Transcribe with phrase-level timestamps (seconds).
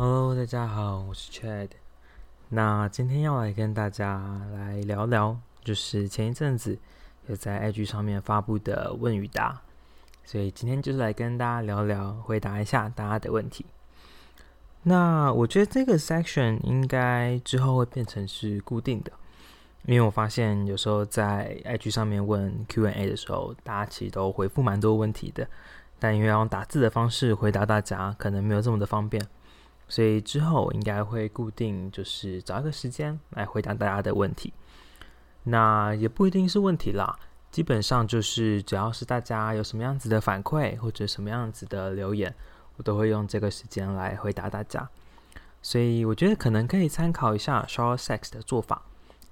[0.00, 1.70] Hello，大家好，我是 Chad。
[2.50, 6.78] 那今天要来跟大家来聊聊，就是前一阵子
[7.26, 9.60] 有在 IG 上面发布的问与答，
[10.24, 13.66] 所以今天就是来跟大家聊聊，回答一下大家的问题。
[14.84, 19.10] 那我觉得这个 section 应该之后会变成是固定的，
[19.84, 25.48] 因为我发现有时候在 IG 上面问 Q&A 的时候，大家其实都回复蛮多问题的，
[25.98, 29.20] 但因为要用打字的方式回答大家，可能没有这么的方便。
[29.88, 34.52] 所以之后应该会固定，就是找一个时间来回答大家的问题。
[35.44, 37.18] 那也不一定是问题啦，
[37.50, 42.34] 基本上就是只要是大家有什么样子的反馈或者什么样子的留言，
[42.76, 44.88] 我都会用这个时间来回答大家。
[45.62, 48.82] 所以我觉得可能可以参考一下 ShowerSex 的做法，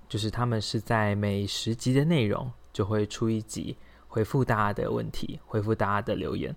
[0.09, 3.77] 就是他们是在每十集的内容就会出一集
[4.09, 6.55] 回复大家的问题，回复大家的留言。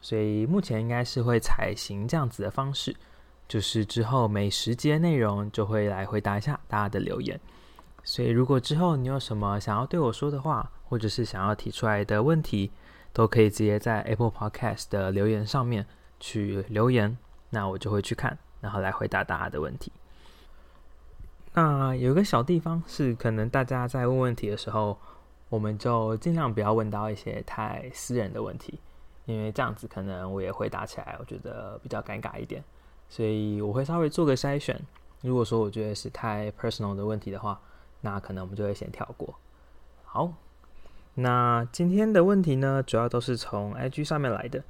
[0.00, 2.94] 所以目前应该是会采行这样子的方式。
[3.54, 7.38] 就是之后每十集内容就会来回答一下大家的留言，
[8.02, 12.72] 所以如果之后你有什么想要对我说的话，或者是想要提出来的问题，
[13.12, 15.86] 都可以直接在 Apple Podcast 的留言上面
[16.18, 17.16] 去留言，
[17.50, 19.92] 那我就会去看，然后来回答大家的问题。
[21.52, 24.98] 那有个小地方是，可能大家在问问题的时候，
[25.48, 28.80] 我们就尽量不要问到一些太私人的问题，
[29.26, 32.60] 因为这样子可能我也回答起来，我觉得比较尴尬一点。
[33.08, 34.80] 所以我会稍微做个筛选。
[35.22, 37.60] 如果说我觉得是太 personal 的问题的话，
[38.02, 39.34] 那可能我们就会先跳过。
[40.04, 40.32] 好，
[41.14, 44.62] 那今天的问题呢，主要都是从 IG 上面来的。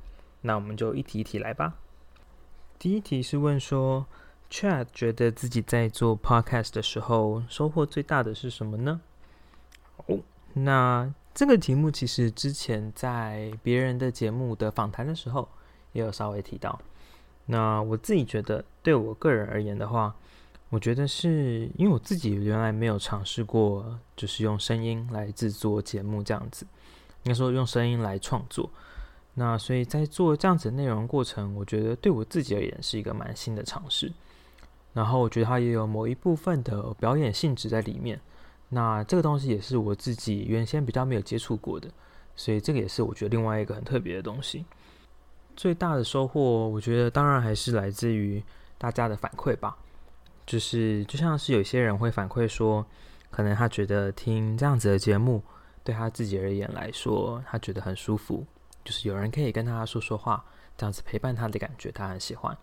[0.42, 1.74] 那我们就一题一题来吧。
[2.78, 4.06] 第一题是问说
[4.50, 9.00] ，Chat 觉得自己在做 podcast 的时候，收获最大的是什么呢？
[10.06, 10.18] 哦，
[10.52, 15.48] 那这个题目其实之前在别人的节目的访谈的时候，
[15.92, 16.78] 也有稍微提到。
[17.46, 20.14] 那我自己觉得，对我个人而言的话，
[20.70, 26.66] 我觉得是因为我自己原来没有尝试过，就是用声音来制作节目这样子，
[27.24, 28.70] 应该说用声音来创作。
[29.34, 34.12] 那所以在做这样子的内容过程，我觉得对我自己而言是一个蛮新的尝试。
[34.92, 38.20] 然后我觉得它也有某一部分的表演性质在里面。
[38.68, 41.88] 那这个东西也是我自己原先比较没有接触过的，
[42.36, 44.64] 所以这个也是我觉得另外一个很特别的东西。
[45.56, 48.42] 最大的收获，我觉得当然还是来自于
[48.78, 49.76] 大家的反馈吧。
[50.46, 52.84] 就是就像是有些人会反馈说，
[53.30, 55.42] 可能他觉得听这样子的节目，
[55.82, 58.44] 对他自己而言来说，他觉得很舒服。
[58.84, 60.44] 就是有人可以跟他说说话，
[60.76, 62.54] 这样子陪伴他的感觉，他很喜欢。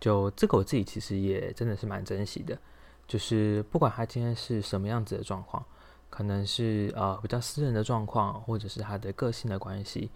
[0.00, 2.58] 就这个我自己其实也真的是蛮珍惜的。
[3.06, 5.64] 就是不管他今天是什么样子的状况，
[6.10, 10.10] 可能是呃比较私人的状况，或者是他的个性的关系。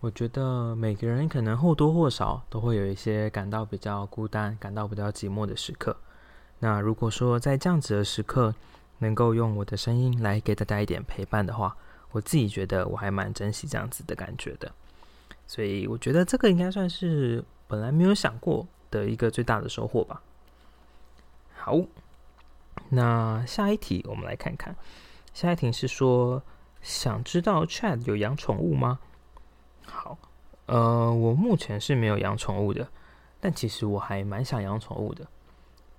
[0.00, 5.96] 我觉得每个人可能或多或少都会有一些感到比较孤单、感到比较寂寞的时刻。
[6.60, 8.54] 那如果说在这样子的时刻，
[8.98, 11.76] 能够用我的声音来给大家一点陪伴的话，
[12.12, 14.70] 我自己觉得我还蛮珍惜这样子的感觉的。
[15.48, 20.22] 所以我觉得这个应该算是本来没有想过的一个最大的收获吧。
[21.56, 21.76] 好，
[22.90, 24.76] 那下一题我们来看看。
[25.34, 26.40] 下一题是说，
[26.82, 29.00] 想知道 Chad 有养宠物吗？
[29.90, 30.16] 好，
[30.66, 32.88] 呃，我目前是没有养宠物的，
[33.40, 35.26] 但其实我还蛮想养宠物的。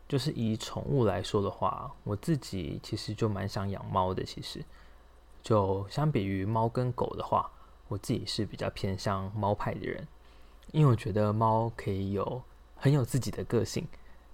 [0.07, 4.23] 就是以宠物来说的话，我自己其实就蛮想养猫的。
[4.23, 4.65] 其实，
[5.43, 7.47] 就相比于猫跟狗的话，
[7.87, 10.07] 我自己是比较偏向猫派的人，
[10.71, 12.41] 因为我觉得猫可以有
[12.75, 13.87] 很有自己的个性，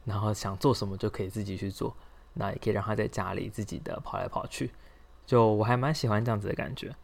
[0.05, 1.93] 然后想做什么就可以自己去做，
[2.33, 4.71] 那也可以让它在家里自己的跑来跑去，
[5.25, 6.95] 就我还蛮喜欢这样子的感觉。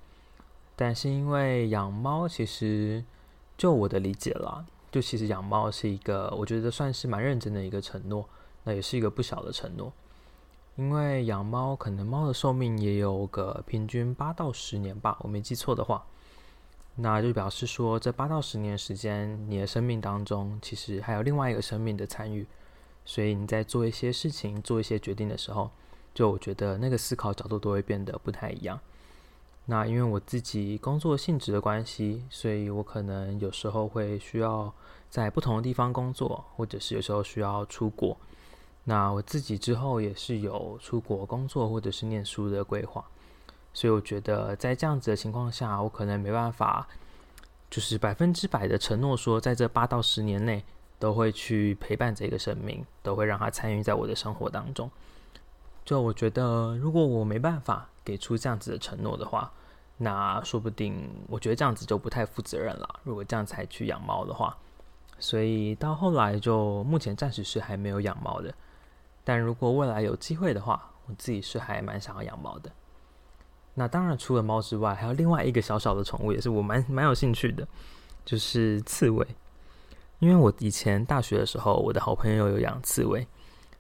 [0.84, 3.04] 但是因为养猫，其实
[3.56, 8.28] 就我的理解啦，就其实养猫是一个我觉得算是蛮认真的一个承诺，
[8.64, 9.94] 那也是一个不小的承诺。
[10.78, 16.04] 因为养猫可能猫的寿命也有个平均八到十年吧，我没记错的话，
[16.96, 22.48] 那就表示说这八到十年时间，你的生命当中其实还有另外一个生命的参与，
[23.06, 25.70] 所以你在做一些事情、做一些决定的时候，
[26.12, 28.80] 就我觉得那个思考角度都会变得不太一样。
[29.72, 34.70] 那因为我自己工作性质的关系，所以我可能有时候会需要
[35.10, 38.18] 在不同的地方工作，或者是有时候需要出国。
[38.84, 43.06] 那我自己之后也是有出国工作或者是念书的规划，
[43.74, 46.86] 所以我觉得在这样子的情况下，我可能没办法，
[47.70, 50.62] 就是百分之百的承诺说，在这八到十年内
[51.00, 54.92] 都会去陪伴这个生命，都会让他参与在我的生活当中。
[55.86, 59.50] 就我觉得，如果我没办法给出这样子的承诺的话，
[60.04, 63.00] 那说不定我觉得这样子就不太负责任了。
[63.04, 64.58] 如果这样才去养猫的话，
[65.20, 68.52] 所以到后来就目前暂时是还没有养猫的。
[69.24, 72.72] 但如果未来有机会的话，我自己是还蛮想要养猫的。
[73.76, 77.68] 那当然，除了猫之外，还有另外一个小小的宠物，也是我蛮蛮有兴趣的，
[78.26, 79.26] 就是刺猬。
[80.18, 83.28] 因为我以前大学的时候，我的好朋友有养刺猬，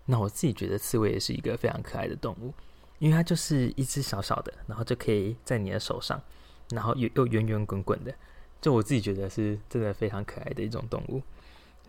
[0.05, 2.53] 那我自己觉得刺猬也是一个非常可爱的动物，
[3.01, 6.21] 因为它就是一只小小的，然后就可以在你的手上，
[6.69, 8.13] 然后又又圆圆滚滚的，
[8.61, 11.19] 就我自己觉得是真的非常可爱的一种动物。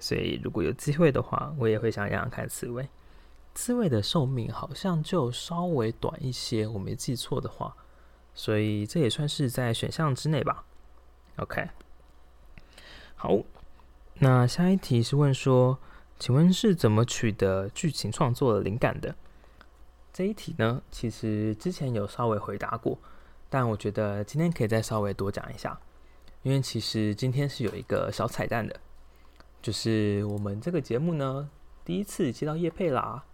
[0.01, 2.89] 所以如果有机会的话，我也会想养养看刺猬。
[3.55, 7.77] 刺猬的寿命好像就稍微短一些，我没记错的话。
[8.35, 10.65] 所以这也算是在选项之内吧。
[11.37, 11.69] OK，
[13.17, 13.39] 好，
[14.15, 15.79] 那下一题是问说，
[16.19, 19.15] 请问是怎么取得剧情创作的灵感的？
[20.13, 22.99] 这一题呢，其实之前有稍微回答过，
[23.49, 25.79] 但我觉得今天可以再稍微多讲一下，
[26.43, 28.79] 因为其实今天是有一个小彩蛋的，
[29.63, 31.49] 就是我们这个节目呢，
[31.85, 33.25] 第一次接到叶佩啦，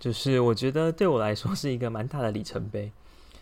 [0.00, 2.90] 就是我觉得对我来说是一个蛮大的里程碑。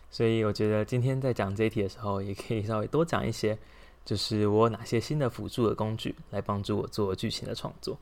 [0.08, 3.58] 所以我觉得今天在讲这一题的时候，也可以稍微多讲一些，
[4.04, 7.98] 就是我有哪些新的辅助的工具来帮助我做剧情的创作。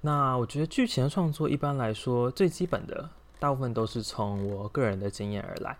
[0.00, 5.76] 那我觉得剧情的创作一般来说最基本的，大部分都是从我个人的经验而来。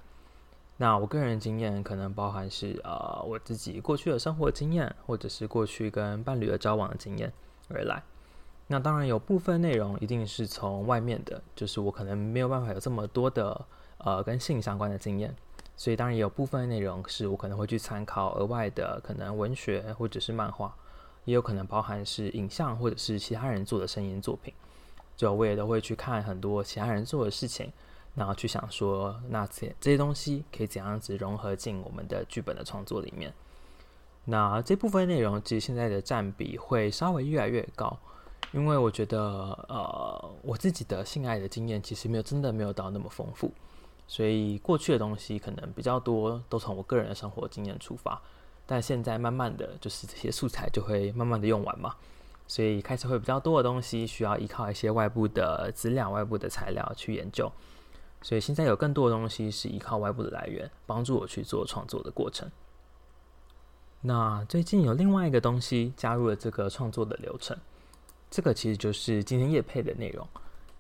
[0.77, 7.33] 那我个人经验可能包含是呃我自己过去的生活经验，或者是过去跟伴侣的交往的经验
[7.69, 8.03] 而来。
[8.67, 13.65] 那当然有部分内容一定是从外面的，就是我可能没有办法有这么多的。
[13.99, 15.35] 呃，跟性相关的经验，
[15.75, 20.77] 所以当然也有部分内容是我可能会去参考额外的，可能文学或者是漫画，
[21.25, 24.53] 也有可能包含是影像或者是其他人做的声音作品。
[25.17, 27.73] 就我也都会去看很多其他人做的事情，
[28.15, 33.33] 然后去想说，那这这些东西可以怎样子融合进我们的剧本的创作里面。
[34.27, 37.97] 那这部分内容其实现在的占比会稍微越来越高，
[38.53, 39.21] 因为我觉得，
[39.69, 43.53] 呃，我自己的性爱的经验其实没有真的没有到那么丰富。
[44.09, 48.21] 所以过去的东西可能比较多，都从我个人的生活经验出发，
[48.65, 51.95] 但现在慢慢的就是这些素材就会慢慢的用完嘛，
[52.49, 57.51] 所以开始会比较多的东西需要依靠一些外部的资料、外部的材料去研究，
[58.23, 62.51] 所以现在有更多的东西是依靠外部的来源帮助我去做创作的过程。
[64.03, 67.57] 那最近有另外一个东西加入了这个创作的流程，
[68.31, 70.27] 这个其实就是今天业配的内容。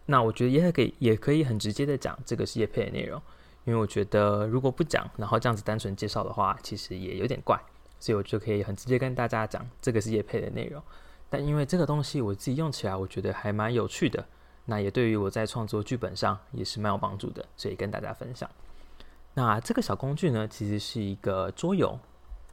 [0.05, 3.21] 那我觉得也可以，也可以很直接的讲这个是业配的内容，
[3.65, 7.61] 因为我觉得如果不讲，然后这样子单纯介绍的话，其实也有点怪，
[7.99, 10.81] 所以我就可以很直接跟大家讲这个是业配的内容。
[11.29, 14.25] 但因为这个东西我自己用起来，我觉得还蛮有趣的，
[14.65, 18.51] 那也对于我在创作剧本上也是蛮有帮助的，所以跟大家分享。
[19.35, 21.99] 那这个小工具呢，其实是一个桌游，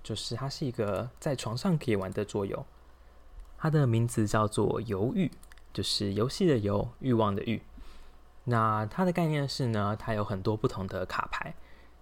[0.03, 2.65] 就是它是一个在床上可以玩的桌游，
[3.57, 5.31] 它的名字叫做游寓。
[5.73, 7.59] 就是游戏的游，欲望的欲。
[8.43, 11.51] 那它的概念是呢，它有很多不同的卡牌，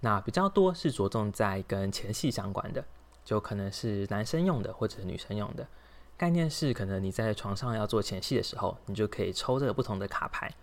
[0.02, 2.84] 那比较多是着重在跟前戏相关的，
[3.24, 5.66] 就可能是男生用的或者女生用的。
[6.22, 10.54] 概念是，可能你在床上要做前戏的时候，你就可以抽这个不同的卡牌，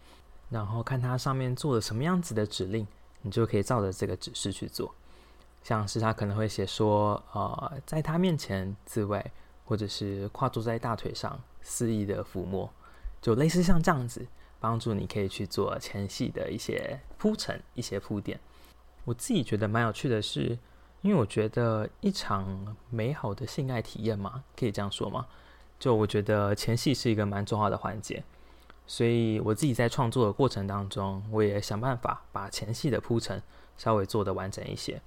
[0.51, 2.87] 然后看它上面做了什么样子的指令，
[3.23, 4.95] 你就可以照着这个指示去做。
[5.65, 9.33] 像是他可能会写说，呃，在他面前自慰，
[9.65, 12.71] 或者是跨坐在大腿上肆意的抚摸。
[13.21, 14.25] 就类似像这样子，
[14.61, 18.39] 帮助你可以去做前戏的一些铺陈、一些铺垫。
[19.05, 20.57] 我自己觉得蛮有趣的是，
[21.03, 25.27] 因为我觉得一场美好的性爱体验嘛，可以这样说吗？
[25.79, 28.23] 就我觉得前戏是一个蛮重要的环节，
[28.87, 33.43] 所以我自己在创作的过程当中，我也想办法把前戏的铺陈
[33.77, 35.01] 稍微做得完整一些。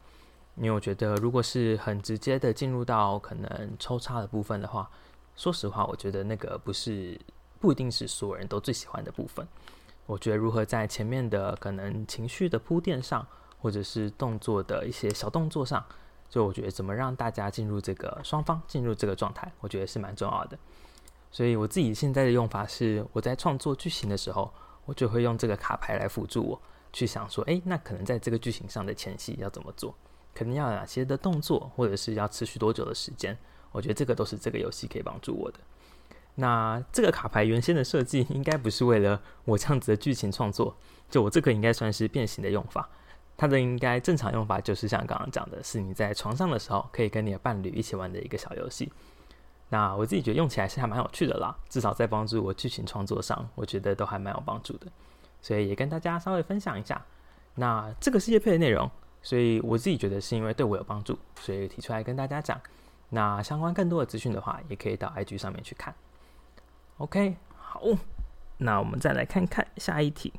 [0.56, 4.90] 因为我觉得，如果是很直接的进入到可能抽插的部分的话，
[5.36, 7.20] 说实话，我觉得那个不是。
[7.62, 9.48] 不一定是所有人都最喜欢的部分。
[10.08, 13.24] 我觉得如何在前面的可能情绪的铺垫上，
[13.62, 15.86] 或者是动作的一些小动作上，
[16.32, 20.58] 就我觉得怎么让大家进入这个双方进入这个状态，我觉得是蛮重要的。
[21.30, 24.50] 所以我自己现在的用法是，我在创作剧情的时候，
[24.86, 26.62] 我就会用这个卡牌来辅助我
[26.94, 29.94] 去想说，诶，那可能在这个剧情上的前戏要怎么做，
[30.34, 33.38] 可能要有哪些的动作，或者是要持续多久的时间，
[33.74, 35.60] 我觉得这个都是这个游戏可以帮助我的。
[36.36, 40.78] 那这个卡牌原先的设计应该不是为了我这样子的剧情创作，
[41.10, 42.90] 就我这个应该算是变形的用法。
[43.42, 48.94] 它的应该正常用法就是像刚刚讲的，是你在床上的时候可以跟你的伴侣一起玩的一个小游戏。
[49.68, 54.86] 那我自己觉得用起来是还蛮有趣的啦，至少在帮助我剧情创作上，我觉得都还蛮有帮助的。
[55.42, 57.04] 所以也跟大家稍微分享一下。
[57.56, 58.88] 那这个是业配的内容，
[59.24, 62.62] 所以我自己觉得是因为对我有帮助，所以提出来跟大家讲。
[63.10, 65.92] 那相关更多的资讯的话，也可以到 IG 上面去看。
[67.00, 67.82] OK，好，
[68.60, 70.32] 那我们再来看看下一题。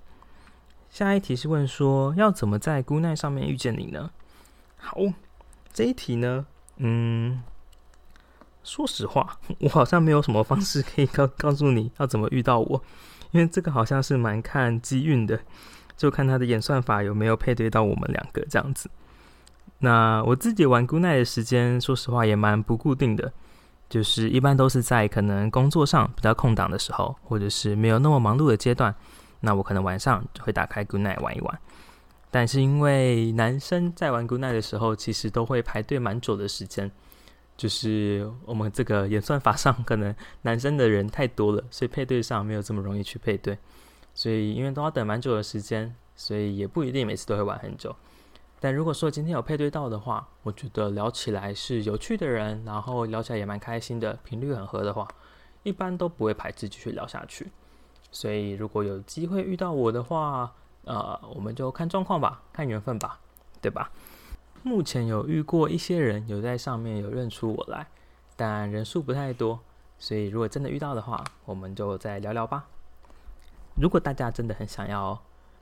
[0.93, 4.11] 下一题是问说，要怎么在 g o o 上面遇见你呢？
[4.77, 4.99] 好，
[5.73, 6.45] 这一题呢，
[6.77, 7.43] 嗯，
[8.63, 12.85] 说实话， 我好像没有什么方式可以告告诉你要怎么遇到我，
[13.31, 15.41] 因为这个好像是蛮看机运的，
[15.97, 18.91] 就看他的演算法有没有配对到我们两个这样子。
[19.79, 23.33] 那我自己玩 g o o 的时间，说实话也蛮不固定的，
[23.89, 28.95] 就是一般都是在可能工作上比较空档的时候，或者是没有那么忙碌的阶段。
[29.43, 31.61] 那我可能晚上就会打开 Goodnight 玩一玩，
[32.31, 36.91] 但是因为男生在玩 Goodnight 的时候，其实都会排队蛮久的时间，
[37.57, 43.59] 就是我们这个演算法上可能男生的人太多了，所以配对上没有这么容易去配对，
[44.15, 47.95] 所以因为都要等蛮久的时间，所以也不一定每次都会玩很久。
[48.61, 55.09] 但如果说今天有配对到的话，我觉得聊起来是有趣的人，然后聊起来也蛮开心的，频率很合的话，
[55.65, 57.51] 一般都不会排斥继续聊下去。
[58.13, 60.53] 所以，如果有机会遇到我的话，
[60.85, 63.19] 呃，我们就看状况吧，看缘分吧，
[63.61, 63.91] 对吧？
[64.63, 67.89] 目前有遇过一些人有在上面有认出我来，
[68.37, 69.59] 但人数不太多，
[69.99, 72.69] 所以如果真的遇到的话，我们就再聊聊吧。
[73.75, 75.21] 如果大家真的很想要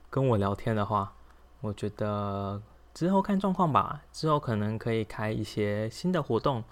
[0.09, 1.13] 跟我聊天的话，
[1.61, 2.61] 我觉得
[2.93, 6.63] 之后看状况吧，之后可能可以开一些新的活动，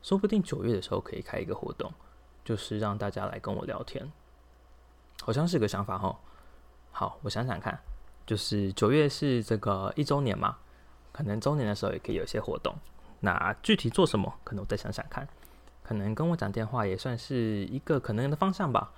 [0.00, 1.92] 说不定九月的时候可以开一个活动，
[2.44, 4.12] 就是让大家来跟我聊天。
[5.22, 6.16] 好像是个想法哦。
[6.92, 7.78] 好，我想想看，
[8.24, 10.56] 就是九月是这个一周年嘛，
[11.12, 12.74] 可能周年的时候也可以有一些活动。
[13.20, 15.26] 那具体做什么，可能我再想想看。
[15.82, 18.90] 可能跟我讲电话也算是一个可能的方向吧。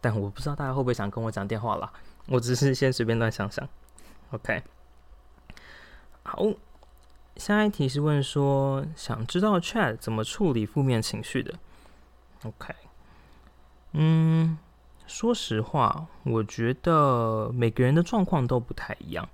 [0.00, 1.92] 但我不知道大家会不会想跟我讲电话啦。
[2.26, 3.68] 我只是先随便乱想想。
[4.30, 4.62] OK，
[6.22, 6.44] 好，
[7.36, 11.54] 下一题是问说，想知道 Chat 怎么处理负面情绪的。
[12.44, 12.74] OK，
[13.92, 14.58] 嗯。
[15.08, 19.26] 说实话，我觉得每个人的状况都不太一样。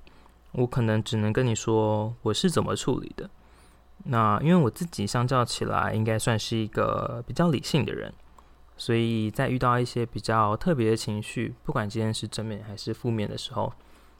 [0.53, 3.29] 我可能只能跟你说我是怎么处理的。
[4.05, 8.15] 那因为我自己相较起来，应该算是一个比较理性的人，
[8.77, 13.73] 所以在遇到一些比较特别的情绪，不管今天是正面还是负面的时候，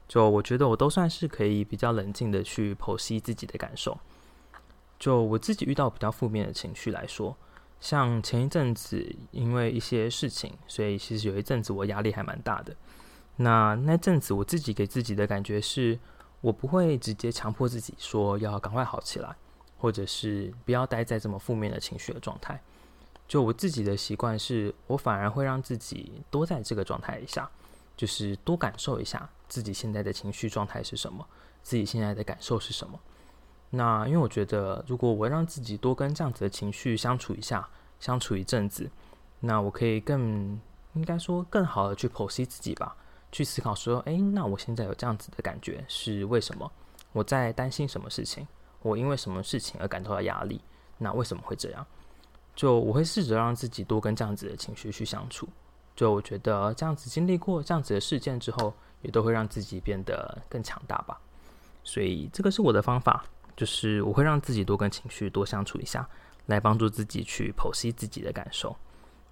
[0.09, 3.97] 就我觉得我都算是可以比较冷静的去剖析自己的感受。
[4.99, 7.37] 就我自己遇到比较负面的情绪来说。
[7.79, 12.75] 像前一阵子，因为一些事情，所以其实有一阵子我压力还蛮大的。
[13.37, 15.99] 那那阵子我自己给自己的感觉是，
[16.41, 19.35] 我不会直接强迫自己说要赶快好起来，
[19.77, 22.61] 或者是不要待在这么负面的情绪的状态。
[23.27, 27.49] 就我自己的习惯是，我反而会让自己多在这个状态一下，
[27.97, 31.27] 就是多感受一下自己现在的情绪状态是什么，
[31.61, 32.99] 自己现在的感受是什么。
[33.75, 37.67] 那因为我觉得，如果我让自己多跟这样子的情绪相处一下，
[37.99, 38.89] 相处一阵子，
[39.41, 40.57] 那我可以更
[40.93, 42.95] 应该说更好的去剖析自己吧，
[43.31, 46.71] 去思考说，哎，那我现在有这样子的感觉是为什么？
[47.11, 48.47] 我在担心什么事情？
[48.81, 50.61] 我因为什么事情而感到了压力？
[50.97, 51.85] 那为什么会这样？
[52.55, 55.49] 就我会试着让自己多跟这样子的情绪去相处。
[55.95, 61.19] 就我觉得这样子经历过这样子的事件之后，也都会让自己变得更强大吧。
[61.83, 63.25] 所以这个是我的方法。
[63.55, 66.07] 就是我会让自己多跟情绪多相处一下，
[66.47, 68.75] 来帮助自己去剖析自己的感受。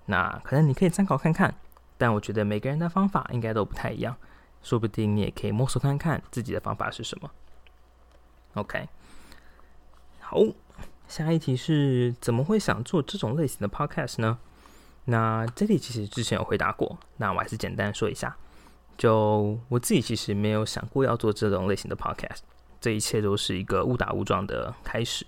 [0.06, 1.53] 那可能你可以参考看看，
[1.98, 4.15] 但我觉得每个人的方法应该都不太一样，
[4.62, 7.32] 说不定你也可以摸索看看自己的方法是什么。
[8.56, 8.88] OK，
[10.20, 10.39] 好，
[11.08, 14.38] 下一题是怎么会想做这种类型的 Podcast 呢？
[15.06, 18.36] 那这里其实之前有回答过，那我还是简单说一下。
[18.96, 22.42] 就我自己其实没有想过要做这种类型的 Podcast。
[22.84, 25.25] 这一切都是一个误打误撞的开始，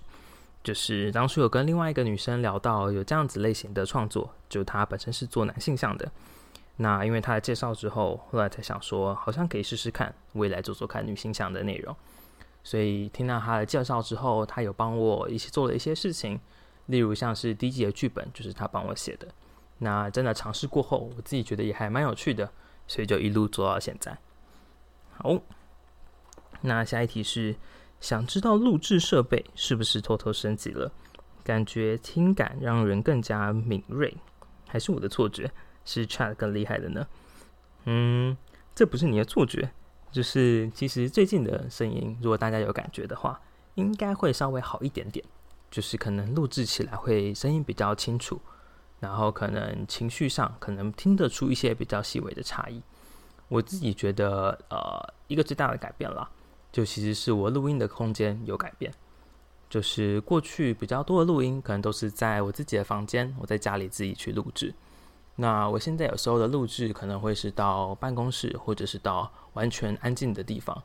[0.62, 6.12] 就是当初有跟另外一个女生聊到有这样子类型的创作，就她本身是做男性向的，
[6.76, 11.96] 那因为她的介绍之后，后来才想说好像可以试试看，未来做做看女性向的内容，
[12.62, 16.38] 所以听到她的介绍之后，她有帮我一起做了一些事情，
[16.84, 19.26] 例如像是第一集的剧本就是她帮我写的，
[19.78, 22.50] 那真的尝试过后，我自己觉得也还蛮有趣的，
[22.86, 24.18] 所以就一路做到现在，
[25.16, 25.40] 好。
[26.62, 27.56] 那下一题是，
[28.00, 30.90] 想知道录制设备是不是偷偷升级了？
[31.44, 34.16] 感觉听感让人更加敏锐，
[34.66, 35.50] 还是我的错觉？
[35.84, 37.06] 是 Chat 更厉害的呢？
[37.84, 38.36] 嗯，
[38.74, 39.70] 这不是你的错觉，
[40.10, 43.40] 就是其实最近的声音，如果大家有感觉的话，
[43.76, 45.24] 应该会稍微好一点点，
[45.70, 48.40] 就是可能录制起来会声音比较清楚，
[48.98, 52.82] 然后可能情绪上可能听得出一些比较细微的差异。
[53.46, 56.28] 我自己觉得，呃，一个最大的改变啦。
[56.76, 58.92] 就其实是我录音的空间有改变，
[59.70, 64.74] 就是过去比较多的录音可能都是在我自己的房间，我在家里自己去录制。
[65.36, 70.82] 那我现在有时候的录制可能会是到办公室，或者是到完全安静的地方，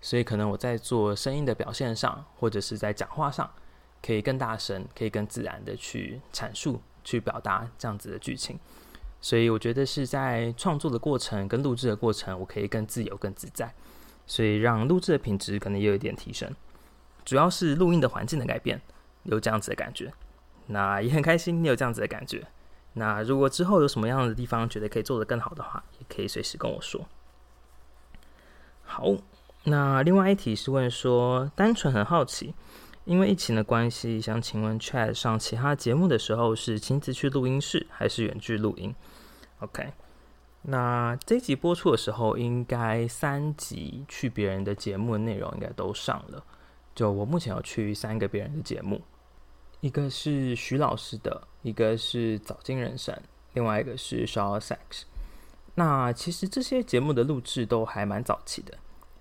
[0.00, 3.50] 所以可能我在做声音的表现上，或者是在讲话上，
[4.00, 8.58] 可以更大声，可以更自然的去阐述、去表达这样子的剧情。
[9.20, 13.74] 所以我觉得是在创作的过程跟录制的过程，我可以更自由、更自在，
[14.26, 16.54] 所以让录制的品质可能也有一点提升。
[17.24, 18.80] 主要是录音的环境的改变，
[19.22, 20.12] 有这样子的感觉。
[20.66, 22.46] 那也很开心你有这样子的感觉。
[22.94, 27.06] 那如果之后有什么样的地方觉得可以做得更好的话，也可以随时跟我说。
[28.82, 29.14] 好，
[29.64, 32.54] 那另外一题是问说，单纯很好奇，
[33.04, 38.94] 因为疫情的关系，想请问 Chat 上其他节目的时候是亲自去录音室还是远距录音
[39.58, 39.92] ？OK，
[40.66, 46.42] 那这集播出的时候，应该三集去别人的节目内容应该都上了。
[46.94, 49.02] 就我目前有去三个别人的节目。
[49.80, 53.14] 一个是徐老师的，一个是早金人生，
[53.52, 55.02] 另外一个是 Shaw Sex。
[55.74, 58.78] 那其实这些节目的录制都还蛮早期的，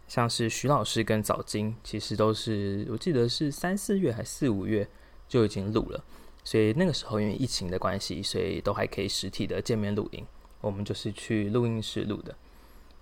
[0.07, 4.87] 像是徐老师跟早金，其实都是我记得是三四月还四五月
[5.27, 6.01] 就已经录了，
[6.45, 10.25] 所以那个时候因为疫情的关系，所以都还可以实体的见面录音。
[10.63, 12.33] 我们就是去录音室录的。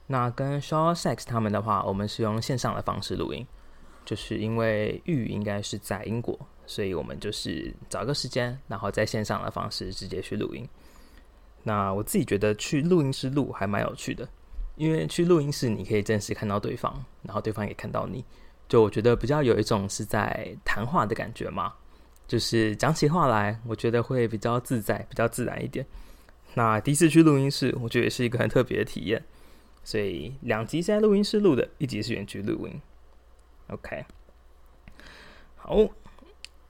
[0.08, 3.48] 那跟 Shaw Sex 他们的话，我们是用线上的方式录音，
[4.04, 6.38] 就是因为玉应该是在英国。
[6.66, 10.68] 所以我们就是找个时间，然后在线上的方式直接去录音。
[11.64, 14.28] 那我自己觉得去录音室录还蛮有趣的，
[14.76, 18.24] 因为去录音室你可以真实看到对方，然后对方也看到你，
[18.70, 21.74] 就我觉得比较有一种是在谈话的感觉嘛，
[22.26, 25.86] 就是讲起话来，我觉得会比较自在，比较自然一点。
[26.54, 29.24] 那第一次去录音室，我觉得也是一个很特别的体验。
[29.84, 32.82] 所以两集是在录音室录的，一集是远距录音。
[33.68, 34.06] OK，
[35.56, 35.88] 好。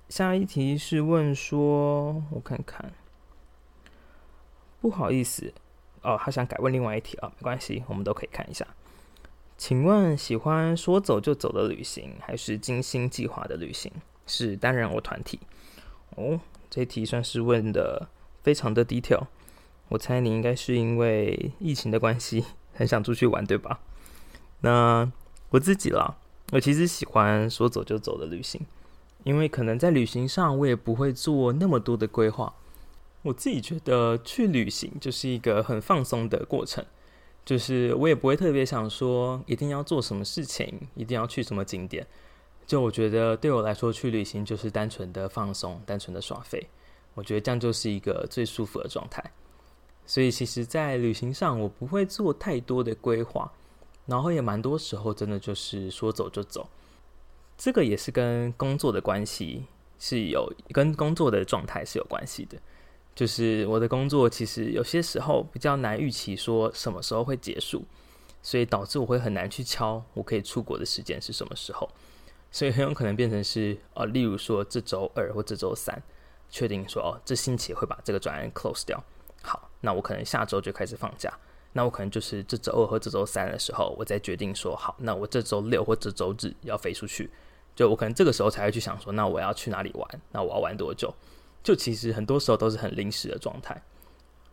[0.08, 2.92] 下一题是问说，我看看，
[4.82, 5.54] 不好意思
[6.02, 8.68] 哦，他想改问另外一题啊，没关系，我们都可以看一下。
[9.58, 13.90] 请问喜欢说走就走的旅行，还是精心计划的旅行？
[14.28, 15.40] 是单人或团体？
[16.18, 16.38] 哦，
[16.70, 18.10] 这题算是问的
[18.44, 19.28] 非常的 detail。
[19.92, 23.82] 我猜你应该是因为疫情的关系，很想出去玩，对吧？
[24.62, 25.12] 那
[25.50, 26.16] 我自己啦，
[26.54, 28.66] 我其实喜欢说走就走的旅行。
[29.26, 32.54] 因为可能在旅行上，我也不会做那么多的规划。
[33.24, 36.86] 我自己觉得去旅行就是一个很放松的过程，
[37.44, 42.08] 就是我也不会特别想说一定要做什么事情，一定要去什么景点。
[42.66, 46.66] 就我觉得对我来说，去旅行就是单纯的放松，单纯的耍废。
[47.14, 49.22] 我觉得这样就是一个最舒服的状态。
[50.12, 53.50] 所以其实，在旅行上，我不会做太多的规划，
[54.06, 56.70] 然后也蛮多时候真的就是说走就走。
[57.58, 59.64] 这个也是跟工作的关系
[59.98, 62.58] 是有，跟工作的状态是有关系的。
[63.16, 67.86] 就是我的工作其实有些时候比较难预期说什么时候会结束，
[68.44, 71.90] 所以导致我会很难去敲我可以出国的时间是什么时候。
[72.52, 76.04] 所以很有可能变成是呃，例如说这周二或这周三，
[76.50, 79.02] 确定说哦，这星期会把这个专案 close 掉。
[79.42, 81.32] 好，那我可能下周就开始放假。
[81.74, 87.30] 那我可能就是这周二或这周三的时候，我再决定说好，那我这周六或这周日要飞出去。
[87.74, 90.22] 就我可能这个时候才会去想说，那我要去哪里玩？
[90.34, 91.14] 那我要玩多久？
[91.64, 93.82] 就其实很多时候都是很临时的状态。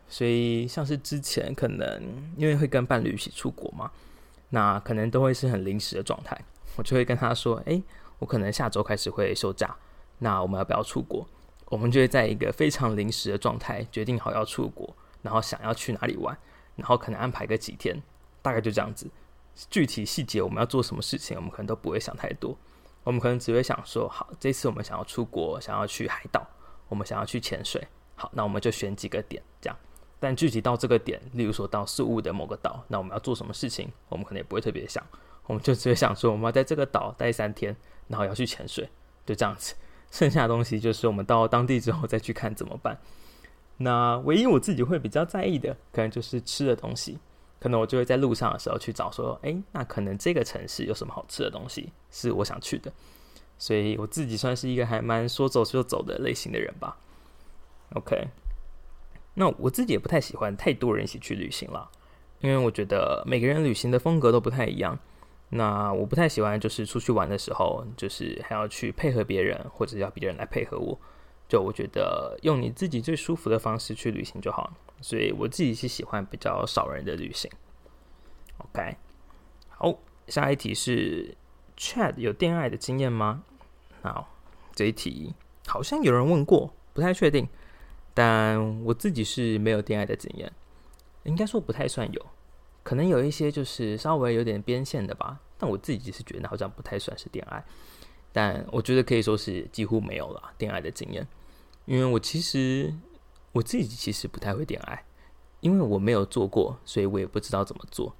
[0.07, 2.01] 所以像是之前可能
[2.37, 3.91] 因为会跟伴侣一起出国嘛，
[4.49, 6.39] 那可能都会是很临时的状态。
[6.77, 7.83] 我就会跟他说：“诶，
[8.19, 9.75] 我可能下周开始会休假，
[10.19, 11.27] 那我们要不要出国？”
[11.69, 16.37] 我们就会在一个非常临时的状态决定好要出国，然后想要去哪里玩，
[16.75, 18.01] 然后可能安排个几天，
[18.41, 19.09] 大概就这样子。
[19.69, 22.57] 具体细节我们要做什么事情，我们可能都不会想太多。
[23.03, 26.45] 我们可能只会想说，好，这次我们想要出国，想要去海岛，
[26.87, 29.77] 我们想要去潜水，好，那我们就选几个点，这样。
[30.19, 35.05] 但具体到这个点，例如说到宿雾的某个岛，那我们要做什么事情，我们可能也不会特别想，
[35.45, 37.75] 我们就只会想说，我们要在这个岛待三天，
[38.07, 38.89] 然后要去潜水，
[39.25, 39.75] 就这样子。
[40.11, 42.97] 剩下的东西就是我们到当地之后再去看怎么办。
[43.77, 47.17] 那唯一我自己会比较在意的，可能就是吃的东西。
[47.59, 52.89] 可能我就会在路上的时候去找说，诶，那可能这个城市有什么好吃的东西是我想去的，
[53.57, 56.97] 所以我自己算是一个还蛮说走就走的类型的人吧。
[57.95, 58.29] OK，
[59.33, 61.91] 那我自己也不太喜欢太多人一起去旅行了，
[62.39, 64.97] 因为我觉得每个人旅行的风格都不太一样。
[65.49, 70.99] 那我不太喜欢就是出去玩的时候，就是还要去配合别人，或者要别人来配合我。
[71.47, 77.49] 就我觉得用你自己最舒服的方式去旅行就好，所以我自己是喜欢比较少人的旅行。
[78.59, 78.95] OK，
[79.69, 81.35] 好，下一题是
[81.75, 83.43] Chad 有恋爱的经验吗？
[84.03, 84.29] 好，
[84.75, 85.33] 这一题
[85.65, 87.49] 好像有人问过，不太确定，
[88.13, 90.51] 但我自己是没有恋爱的经验，
[91.23, 92.25] 应该说不太算有，
[92.83, 95.39] 可能有一些就是稍微有点边线的吧。
[95.61, 97.61] 但我自己是觉得好像不太算是恋爱，
[98.31, 101.27] 但我觉得可以说是几乎没有了恋爱的经验，
[101.83, 102.93] 因为我其实
[103.51, 105.03] 我自己其实不太会恋爱，
[105.59, 108.15] 因为我没有做过，所以我也不知道怎么做，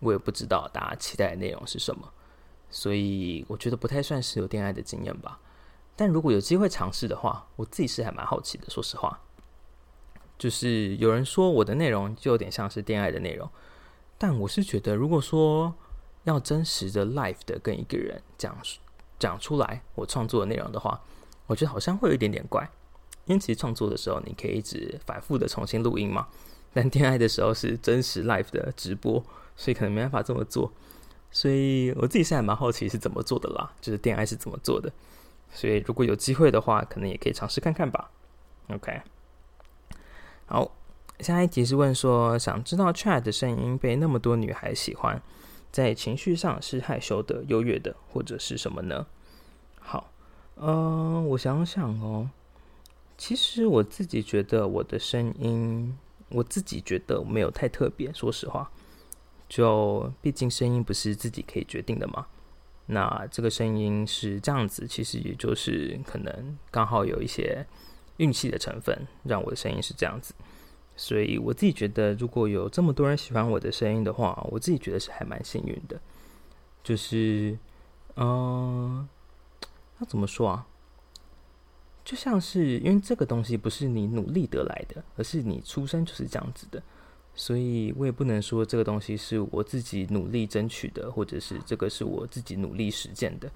[0.00, 2.12] 我也不知道大家期待的内容是什么，
[2.70, 5.38] 所以我觉得不太算是有恋爱的经验吧。
[5.94, 9.20] 但如果有机会尝试的话，我自己是还蛮好奇的，说实话。
[10.36, 13.48] 就是有人说我的内容就有点像是恋爱的内容，
[14.20, 15.74] 但我是觉得如果说。
[16.24, 18.54] 要真实的 live 的跟一个人讲
[19.18, 21.00] 讲出来我创作的内容的话，
[21.46, 22.70] 我觉得好像会有一点点怪，
[23.24, 26.28] 因为其实创作的时候你可以一直反复的重新录音嘛，
[26.74, 29.24] 但恋爱的时候是真实 live 的直播，
[29.56, 30.70] 所以可能没办法这么做。
[31.30, 34.92] 所以我自己现在蛮好奇是怎么做的啦，就是恋爱是怎么做的。
[35.50, 38.10] 所以如果有机会的话，可能也可以尝试看看吧。
[38.68, 39.00] OK，
[40.44, 40.70] 好，
[41.22, 45.20] 下一题是问说，想知道 Chad 的声音被那么多女孩喜欢。
[45.72, 49.06] 在情绪上是害羞的、优越的，或者是什么呢？
[49.78, 50.10] 好，
[50.56, 52.28] 嗯、我想想哦。
[53.16, 55.96] 其实我自己觉得我的声音，
[56.30, 58.12] 我自己觉得没有太特别。
[58.12, 58.68] 说实话，
[59.48, 62.26] 就毕竟声音不是自己可以决定的嘛。
[62.86, 67.64] 那这个声音是这样子，其实也就是可能刚好有一些
[68.16, 70.34] 运气的成分，让我的声音是这样子。
[71.02, 75.98] 所以我自己觉得，如果有这么多人喜欢我的声音的话，我自己觉得是还蛮幸运的。
[76.84, 77.58] 就是，
[78.16, 79.08] 嗯、
[79.96, 80.66] 那，怎么说啊？
[82.04, 86.82] 就像是因为这个东西不是你努力得来的，而是你出生就是这样子的，
[87.34, 93.50] 所以我也不能说这个东西是我自己努力争取的，或者是这个是我自己努力实践的。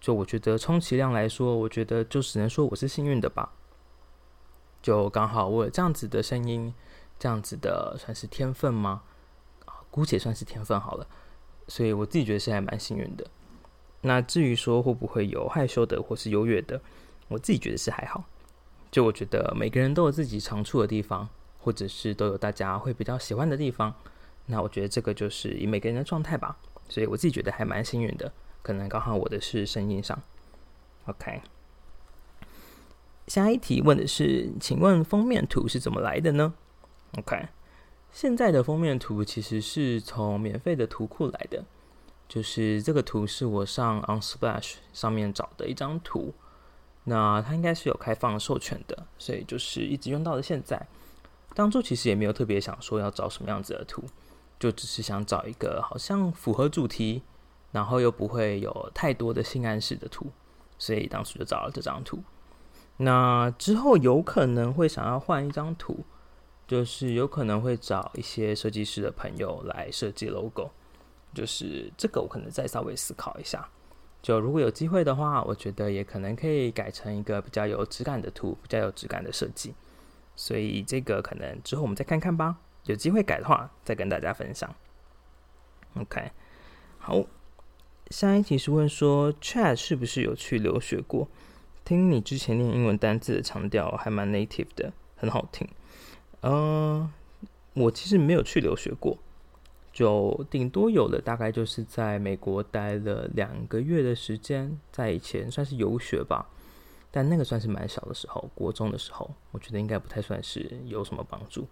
[0.00, 3.52] 就我觉得，充其量来说，我觉得就只能说我是幸运的吧。
[4.82, 6.72] 就刚好我有这样子的声音，
[7.18, 9.02] 这样子的算是天分吗？
[9.90, 11.06] 姑且算是天分好了。
[11.68, 13.26] 所以我自己觉得是还蛮幸运的。
[14.00, 16.80] 那至于说会不会有害羞的或是优越的，
[17.28, 18.24] 我自己觉得是还好。
[18.90, 21.28] 就我觉得每个人都有自己长处的地方，
[21.60, 23.94] 或者是都有大家会比较喜欢的地方。
[24.46, 26.56] 那我觉得这个就是以每个人的状态吧。
[26.88, 28.32] 所以我自己觉得还蛮幸运的。
[28.62, 30.20] 可能刚好我的是声音上。
[31.06, 31.40] OK。
[33.30, 36.52] 下一题问的是，请问封面图是怎么来的呢
[37.16, 37.46] ？OK，
[38.10, 41.64] 现在的封面图其实是从免费的图库来的，
[42.28, 46.34] 就是这个图是我上 Unsplash 上面找的一张图，
[47.04, 50.88] 那它应该是有开放授权的，所以就是一直用到了现在。
[51.54, 54.02] 当初其实也没有特别想说要找什么样子的图，
[54.58, 57.22] 就只是想找一个好像符合主题，
[57.70, 60.26] 然后又不会有太多的性暗示的图，
[60.80, 62.20] 所以当初就找了这张图。
[63.02, 66.04] 那之后有可能会想要换一张图，
[66.68, 70.70] 就是有可能会找一些设计师的朋友来设计 logo，
[71.32, 73.66] 就是这个我可能再稍微思考一下。
[74.20, 79.74] 就如果有机会的话，我觉得也可能可以改成一个比较有质感的图，比较有质感的设计。
[80.36, 82.58] 所以这个可能之后我们再看看吧。
[82.84, 84.74] 有机会改的话，再跟大家分享。
[85.94, 86.30] OK，
[86.98, 87.24] 好，
[88.10, 91.28] 下一题是问说 Chat 是不是有去留学过？
[91.84, 95.68] 听你之前念英文单字的强调还蛮 native 的，很好听。
[96.42, 97.10] 呃，
[97.74, 99.18] 我其实没有去留学过，
[99.92, 106.46] 就顶多有的大概就是在美国待了两个月的时间，在以前算是游学吧，
[107.10, 111.66] 但那个算是蛮小的时候，国中的时候，我觉得应该不太算是有什么帮助。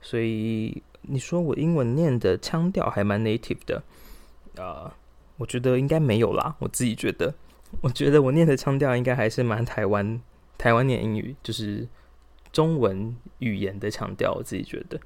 [0.00, 3.82] 所以你说我英文念的腔调还蛮 native 的，
[4.56, 4.92] 啊、呃，
[5.36, 7.34] 我觉得应该没有啦，我自己觉得。
[7.80, 10.20] 我觉得我念的腔调应该还是蛮台湾，
[10.58, 11.88] 台湾念英语就是
[12.52, 15.00] 中文语言的腔调，我自己觉得，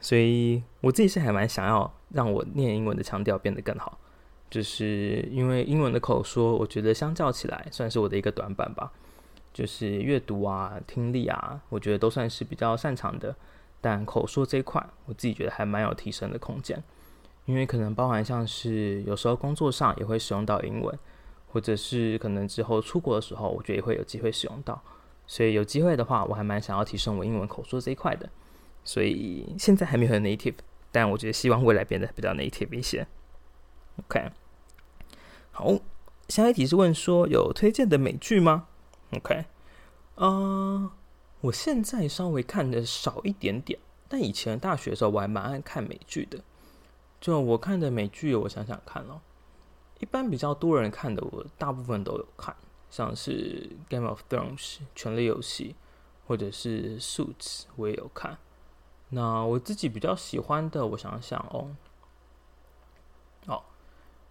[0.00, 3.98] 所以我自己是还蛮想要让我念英文的腔调变得更好，
[4.48, 8.90] 就是因为英文的口说，我觉得相较起来算是我的一个短板吧，
[9.52, 13.36] 就是阅读啊、听力啊，我觉得都算是比较擅长的，
[13.80, 16.82] 但口说这一块，我自己觉得还蛮有提升的空间，
[17.44, 20.98] 因为可能包含像是有时候工作上也会使用到英文。
[21.52, 24.82] 或者是可能之后出国的时候，我觉得也会有机会使用到，
[25.26, 28.28] 所以有机会的话，我还蛮想要提升我英文口说这一块的。
[28.82, 30.54] 所以现在还没有很 native，
[30.90, 33.06] 但我觉得希望未来变得比较 native 一些。
[33.98, 34.30] OK，
[35.50, 35.78] 好，
[36.28, 38.68] 下一题是问说有推荐的美剧吗
[39.12, 39.44] ？OK，
[40.14, 40.92] 啊、
[41.42, 46.38] 我现在稍微看的少一点点，但以前大学的时候我还蛮爱看美剧的。
[47.20, 49.20] 就我看的美剧，我想想看哦。
[50.00, 52.56] 一般比较多人看的，我大部分都有看，
[52.90, 54.56] 像是《Game of Thrones》
[54.94, 55.76] 《权力游戏》，
[56.26, 58.38] 或者是 Suits，我也有看。
[59.10, 61.76] 那我自己比较喜欢的，我想想哦，
[63.46, 63.62] 哦，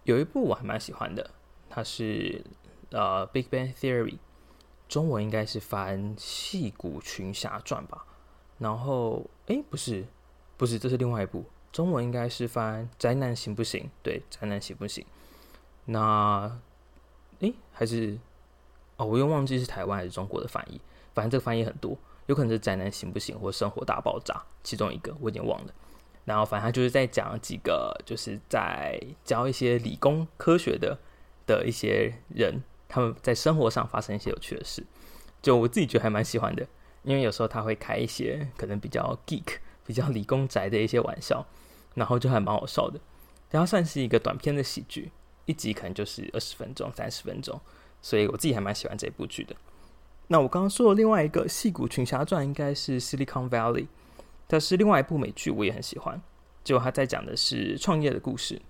[0.02, 1.30] 有一部我还蛮喜欢的，
[1.68, 2.44] 它是
[2.90, 4.14] 呃《Big Bang Theory》，
[4.88, 8.04] 中文应该是翻《戏骨群侠传》吧。
[8.58, 10.04] 然后，诶，不是，
[10.56, 13.84] 不是，这是另外一部，中文应该是翻《宅男行不行》？
[14.02, 15.04] 对，《宅男行不行》。
[15.84, 16.58] 那，
[17.40, 18.18] 诶，还是，
[18.96, 20.80] 哦，我又忘记是台湾还是中国的翻译。
[21.14, 25.74] 反正这个翻译很多，有可能是宅男行不行，或生活大爆炸其中一个，我已经忘了。
[26.24, 30.96] 然后反正他就是在讲几个，就是在教一些理工科学的
[31.46, 34.86] 的一些人，他们在生活上发生一些有趣的事。
[35.42, 36.64] 就我自己觉得还蛮喜欢的，
[37.02, 41.44] 因为有时候他会开一些可能比较 geek、 比较理工宅的一些玩笑，
[41.94, 43.00] 然后就还蛮好笑的。
[43.50, 45.10] 然后算是一个短篇的喜剧，
[45.46, 47.60] 一集可能就是二十分钟、三十分钟，
[48.00, 49.54] 所以我自己还蛮喜欢这部剧的。
[50.28, 53.82] 那我刚刚说的另外一个《戏骨群侠传》应该是《Silicon Valley》，
[54.48, 56.20] 它是另外一部美剧，我也很喜欢。
[56.62, 58.60] 就他在讲的是创业的故事，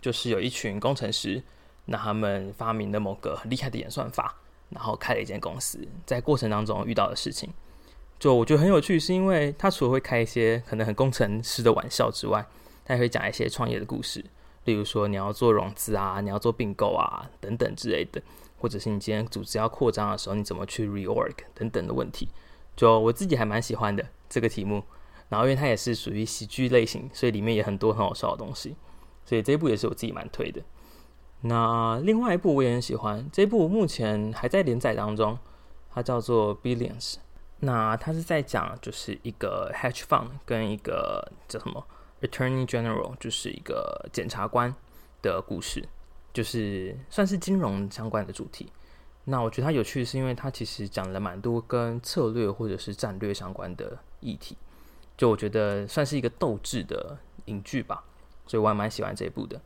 [0.00, 1.42] 就是有一群工程师，
[1.84, 4.34] 那他们发明了某个很厉害的演算法，
[4.68, 7.48] 然后开了一间公司，在过程当中遇到的事情，
[8.18, 12.44] 就我觉得很有趣，是因为他除了会开一些可能很工程师的玩笑之外，
[12.84, 14.24] 他也会讲一些创业的故事，
[14.68, 18.20] 例如说你要做融资啊，你要做并购啊等等之类的。
[18.60, 22.28] 或者是你今天组织要扩张的时候，你怎么去 reorg 等等的问题，
[22.76, 24.82] 就我自己还蛮喜欢的这个题目。
[25.28, 28.74] 然后因为它也是属于喜剧类型，所以里面也很多很好笑的东西，
[29.24, 30.60] 所以这一部也是我自己蛮推的。
[31.42, 35.38] 那另外一部我也很喜欢，这部目前还在连载当中，
[35.94, 37.14] 它叫做 Billions。
[37.60, 41.86] 那它是在讲就是一个 hedge fund 跟一个叫什么
[42.22, 44.74] Attorney General，就是一个检察官
[45.22, 45.88] 的故事。
[46.30, 48.70] 就是算是金融相关的主题，
[49.24, 54.56] 那我觉得它有趣，是因为它其实讲了蛮多跟策略或者是战略相关的议题，
[55.16, 58.04] 就我觉得算是一个斗智的影剧吧，
[58.46, 59.60] 所以我还蛮喜欢这一部的。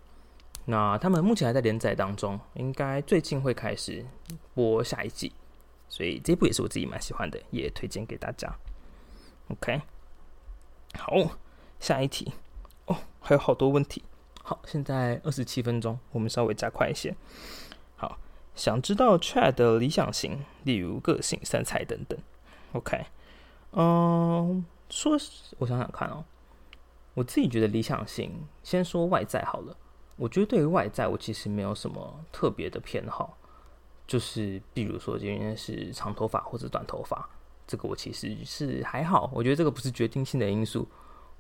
[0.65, 4.07] 那他们目前还在连载当中，应该最近会开始
[4.55, 5.31] 播下一季，
[5.91, 8.51] 所以这一部也是我自己蛮喜欢的，也推荐给大家。
[9.49, 9.83] OK，
[10.95, 11.37] 好，
[11.81, 12.33] 下一题，
[13.23, 14.03] 还有好多问题。
[14.43, 17.15] 好，现在二十七分钟，我们稍微加快一些。
[17.97, 18.19] 好，
[18.57, 22.19] 想知道 Chat 的理想型，例如个性、身材等等。
[22.73, 23.07] OK，
[23.71, 25.13] 嗯，说，
[25.59, 26.25] 我想想看哦，
[27.15, 28.33] 我自己觉得理想型，
[28.65, 29.77] 先说外在好了。
[30.17, 33.39] 我觉得对于外在，我其实没有什么特别的偏好，
[34.07, 37.31] 就是比如说今天是长头发或者短头发，
[37.67, 39.31] 这个我其实是还好。
[39.33, 40.89] 我觉得这个不是决定性的因素。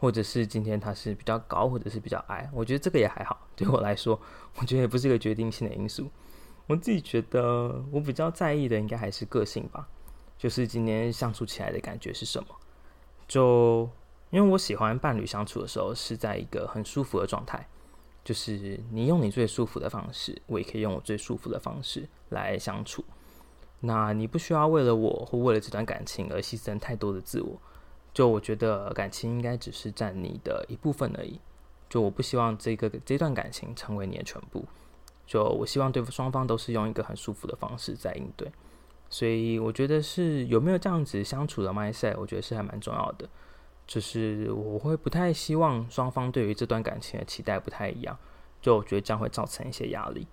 [0.03, 3.47] 或者是今天他是比较高，或者是比较矮，我觉得这个也还好。
[3.55, 4.21] 对我来说，
[4.57, 6.11] 我觉得也不是一个决定性的因素。
[6.67, 9.87] 我自己觉得，我比较在意的应该还是个性吧，
[10.37, 12.49] 就是今天相处起来的感觉是什么。
[13.29, 13.89] 就
[14.31, 17.65] 因为我喜欢伴侣相处的时候是在一个很舒服的状态，
[18.25, 23.05] 就是你用你最舒服的方式，我也可以用我最舒服的方式来相处。
[23.79, 27.63] 那你不需要为了我或为了这段感情而牺牲太多的自我。
[28.15, 31.41] 就我觉得感情应该只是占你的一部分而已，
[31.89, 34.65] 就我不希望这个这段感情成为你的全部，
[35.27, 38.53] 就我希望对双方都是用一个很舒服的方式在应对，
[39.09, 43.27] 所以我觉得是有没有这样子相处的 mindset，我觉得是还蛮重要的，
[43.87, 48.19] 就是我会不太希望双方对于这段感情的期待不太一样，
[48.61, 50.27] 就我觉得这样会造成一些压力，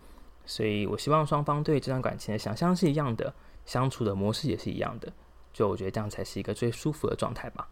[0.46, 3.34] 所以我希望双方对这段感情的想象是一样的，
[3.65, 5.13] 相处的模式也是一样的。
[5.52, 7.68] 就我觉得这样才是一个最舒服的状态吧。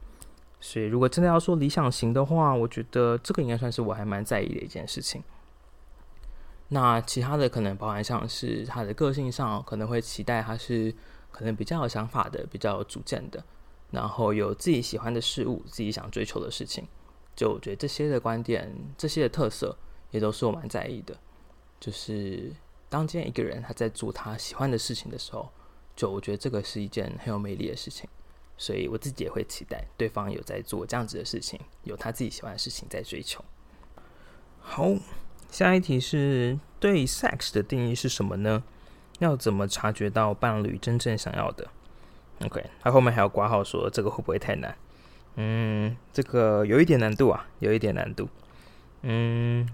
[0.59, 5.23] 所以如果真的要说理想型的话，我觉得这个应该算是我还蛮在意的一件事情。
[6.69, 10.93] 那其他的可能包含像是他的个性上，可能会期待他是
[11.31, 13.43] 可能比较有想法的，比较有主见的，
[13.91, 16.87] 然后有自己喜欢的事物，自己想追求的事情。
[17.35, 19.77] 就我觉得这些的观点，这些的特色，
[20.09, 21.15] 也都是我蛮在意的。
[21.79, 22.51] 就是
[22.89, 25.47] 当今天一个人他在做他喜欢的事情的时候。
[25.97, 28.07] 就我觉得这个是一件很有魅力的事情，
[28.55, 33.43] 所以我自己也会期待对方有在做这样子的事情，有他自己喜欢的事情在追求。
[34.59, 34.93] 好，
[35.49, 38.63] 下一题是对 sex 的定义是什么呢？
[39.17, 41.67] 要怎么察觉到伴侣真正想要的
[42.45, 44.77] ？OK，他后面还有括号说这个会不会太难？
[45.37, 48.29] 嗯，这个有一点难度啊，有一点难度。
[49.01, 49.67] 嗯，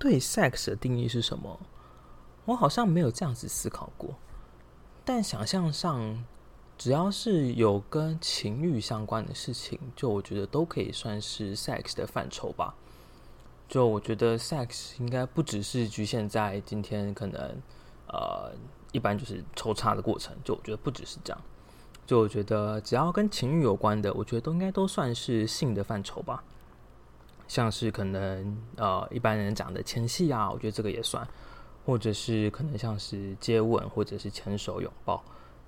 [0.00, 1.60] 对 sex 的定义是什么？
[2.46, 4.18] 我好像没有这样子思考过。
[5.04, 6.24] 但想象上，
[6.78, 12.74] 只要是有跟情欲相关的事情，就我觉得都可以算是 sex 的范畴吧。
[13.68, 17.40] 就我觉得 sex 应该不只是局限在今天可能
[18.08, 18.52] 呃
[18.92, 21.42] 一般就是抽插的过程，就我觉得不只是这样。
[22.06, 26.42] 就我觉得只要跟情欲有关的，我觉得都应该都算是性的范畴吧。
[27.46, 31.26] 像是可能呃一般人讲的前戏啊，我觉得这个也算，
[31.84, 35.22] 或者是可能像是接吻，或者是牵手拥抱。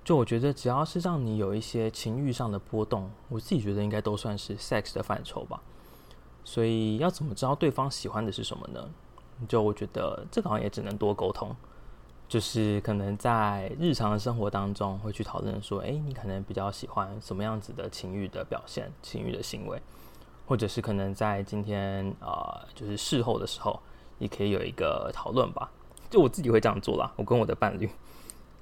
[0.05, 5.63] 就我觉得只要是让你有一些情欲上的波动，我自己觉得应该都算是 sex 的范畴吧。
[6.45, 8.91] 所以要怎么知道对方喜欢的是什么呢？
[9.49, 11.55] 就我觉得这个好像也只能多沟通，
[12.29, 19.81] 就是可能在日常的生活当中会去讨论说，诶，你可能比较喜欢什么样子的情欲的表现、情欲的行为，
[20.47, 23.81] 或者是可能在今天啊、就是事后的时候，
[24.19, 25.71] 也可以有一个讨论吧。
[26.13, 27.89] 就我自己会这样做啦，我跟我的伴侣，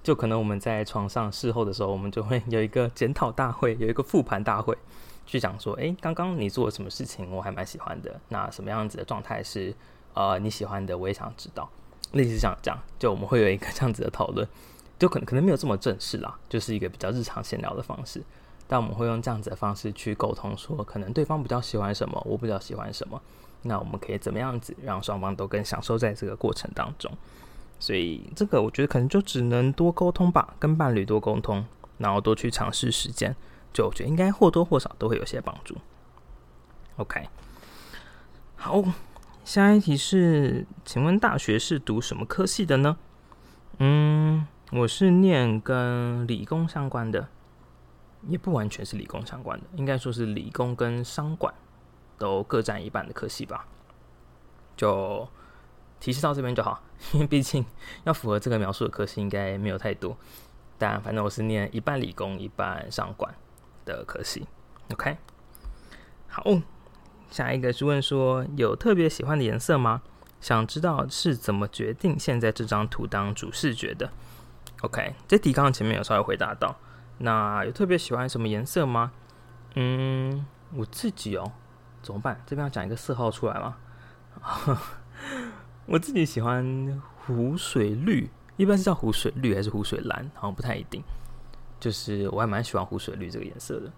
[0.02, 4.78] 就可能我们在床上事后的时候，我们就会有一个检讨大会，有一个复盘大会。
[5.26, 8.20] 去讲说，诶，刚刚你做了什么事情，我还蛮喜欢的。
[8.30, 9.72] 那什么样子的状态是
[10.12, 10.96] 呃你喜欢的？
[10.96, 11.68] 我也想知道。
[12.12, 14.48] 类似像这样，就我们会有一个这样子的讨论，
[14.98, 18.20] 就可能可能没有这么正式啦，就是一个比较日常闲聊的方式。
[18.66, 23.20] 但我们会用这样子的方式去沟通，说可能对方比较喜欢什么，我比较喜欢什么。
[23.62, 27.12] 那我们可以怎么样子让双方都更享受在这个过程当中？
[27.80, 31.64] 所以这个我觉得可能就只能多沟通吧，跟伴侣多沟通，
[31.98, 33.34] 然后多去尝试实践。
[33.72, 35.76] 就我觉得应该或多或少都会有些帮助。
[36.96, 37.28] OK，
[38.56, 38.82] 好，
[39.44, 42.96] 下一题是，请问大学是读什么科系的呢？
[43.78, 47.28] 嗯，我是念跟理工相关的，
[48.28, 51.54] 也不完全是理工相关的，应该说是理工跟商管
[52.18, 53.66] 都各占一半的科系吧。
[54.76, 55.26] 就
[56.00, 56.82] 提示到这边就好，
[57.12, 57.64] 因为毕竟
[58.04, 60.16] 要符合这个描述的科系应该没有太多，
[60.78, 63.32] 但反正我是念一半理工一半商管。
[63.86, 64.46] 的可惜
[64.92, 65.16] ，OK，
[66.28, 66.44] 好，
[67.30, 70.02] 下一个是问说有特别喜欢的颜色吗？
[70.38, 74.12] 想知道是怎么决定现在这张图当主视觉的
[74.82, 76.76] ？OK，这题刚刚前面有稍微回答到，
[77.18, 79.12] 那有特别喜欢什么颜色吗？
[79.74, 81.52] 嗯，我自己哦，
[82.02, 82.40] 怎么办？
[82.46, 83.76] 这边要讲一个色号出来吗？
[85.90, 90.30] 我自己喜欢湖水绿，一般是叫湖水绿还是湖水蓝？
[90.34, 91.02] 好像不太一定。
[91.80, 93.90] 就是我还蛮喜欢湖水绿这个颜色的，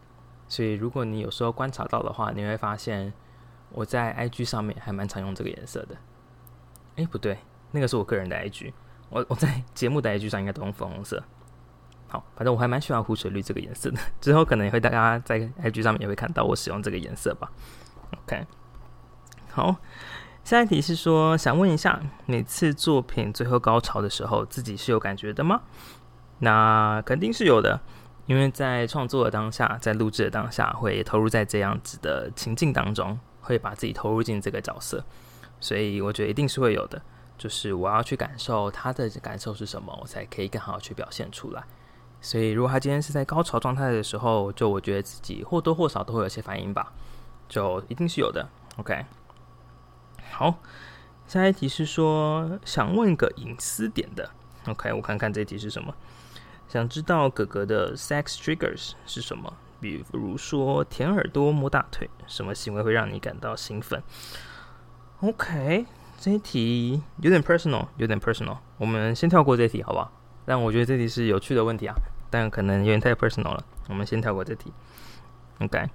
[0.48, 3.12] 所以如果你有时候观察到的话，你会发现
[3.68, 5.94] 我在 IG 上面还蛮常用这个颜色的。
[6.96, 7.36] 哎，不对，
[7.72, 8.72] 那个是我个人的 IG，
[9.10, 11.22] 我我在节目的 IG 上应该都用粉红色。
[12.08, 14.00] 好，反正我还蛮喜欢湖水绿这个颜色的。
[14.18, 17.52] 之后可能也会大家在 IG 上面也会看到我使用这个颜色吧。
[18.24, 18.46] OK，
[19.50, 19.76] 好，
[20.44, 25.62] 下一题是说想问一下，每次作品最后高潮的时候，自己是有感觉的吗？
[26.40, 27.80] 那肯定是有的，
[28.26, 35.04] 因为在创作的当下，在录制的当下，会投入在这样子的情境当中，会把自己投入进这个角色，
[35.60, 37.00] 所以我觉得一定是会有的。
[37.38, 41.62] 就是我要去感受他的感受是什么，我才可以更好去表现出来。
[42.20, 46.92] 所以如果他今天是在高潮状态的时候，就我觉得自己或多或少都会有些反应吧，
[47.48, 48.48] 就一定是有的。
[48.76, 49.04] OK，
[50.42, 50.58] 好，
[51.28, 54.28] 下一题是说想问个隐私点的。
[54.66, 55.94] OK，我看看这题是什么。
[56.68, 59.52] 想知道哥哥的 sex triggers 是什么？
[59.80, 64.02] 比如说舔耳朵、摸大腿，什么行为会让你感到兴奋
[65.20, 65.86] ？OK，
[66.18, 70.10] 这一题有点 personal，有点 personal，我们先跳过这题，好不好？
[70.44, 71.94] 但我觉得这题是有趣的问题啊，
[72.30, 74.72] 但可能有点太 personal 了，我们先跳过这题。
[75.60, 75.88] OK，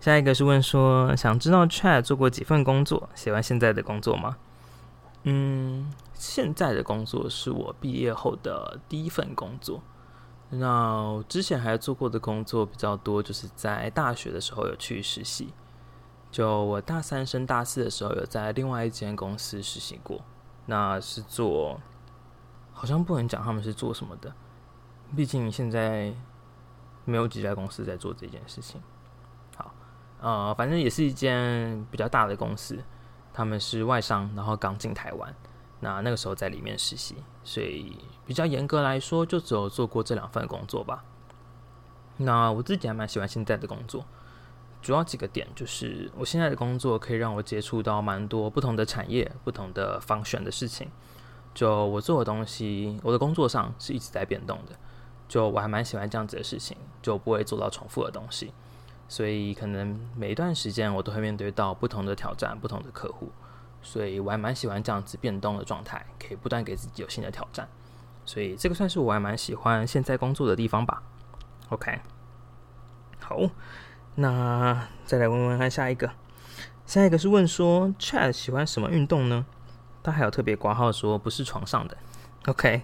[0.00, 4.36] 下一个是问说，想知道 Chat 做过几份工作，喜欢现在的工作吗？
[5.24, 5.92] 嗯。
[6.20, 9.80] 现在的工作是我毕业后的第一份工作。
[10.50, 15.54] 那之前还做过的工作比较多，就是在大学的时候有去实习。
[16.32, 20.20] 就我大三升大四的时候，有在另外一间公司实习过。
[20.66, 21.80] 那是做，
[22.72, 24.32] 好像不能讲他们是做什么的，
[25.14, 26.12] 毕竟现在
[27.04, 28.80] 没有几家公司在做这件事情。
[30.20, 32.78] 呃，反正也是一间比较大的公司，
[33.32, 35.34] 他们是外商，然后刚进台湾。
[35.80, 41.04] 那那个时候在里面实习，所以比较严格来说，就只有做过这两份工作吧。
[42.16, 44.04] 那我自己还蛮喜欢现在的工作，
[44.82, 50.90] 主要几个点就是，我现在的工作可以让我接触到蛮多不同的产业、不同的方选的事情。
[51.54, 54.72] 就我做的东西，我的工作上是一直在变动的。
[55.28, 58.52] 就我还蛮喜欢这样子的事情，就不会做到重复的东西。
[59.08, 63.32] 所以可能每一段时间我都会面对到不同的挑战、不同的客户。
[63.80, 67.66] 所以我还蛮喜欢这样子变动的状态，可以不断给自己有新的挑战。
[68.24, 71.02] 所以这个算是我还蛮喜欢现在工作的地方吧。
[71.70, 72.00] OK，
[73.20, 73.38] 好，
[74.16, 76.10] 那再来问问看下一个。
[76.84, 79.46] 下一个是问说，Chad 喜欢什么运动呢？
[80.02, 81.96] 他还有特别挂号说不是床上的。
[82.46, 82.82] OK，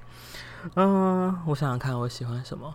[0.74, 2.74] 嗯、我想想看我喜欢什么。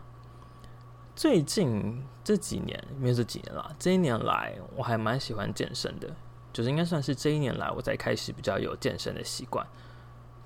[1.20, 6.09] 最近这几年，没有这几年啦，这一年来我还蛮喜欢健身的，
[6.53, 9.67] 就是应该算是这一年来我才开始比较有健身的习惯，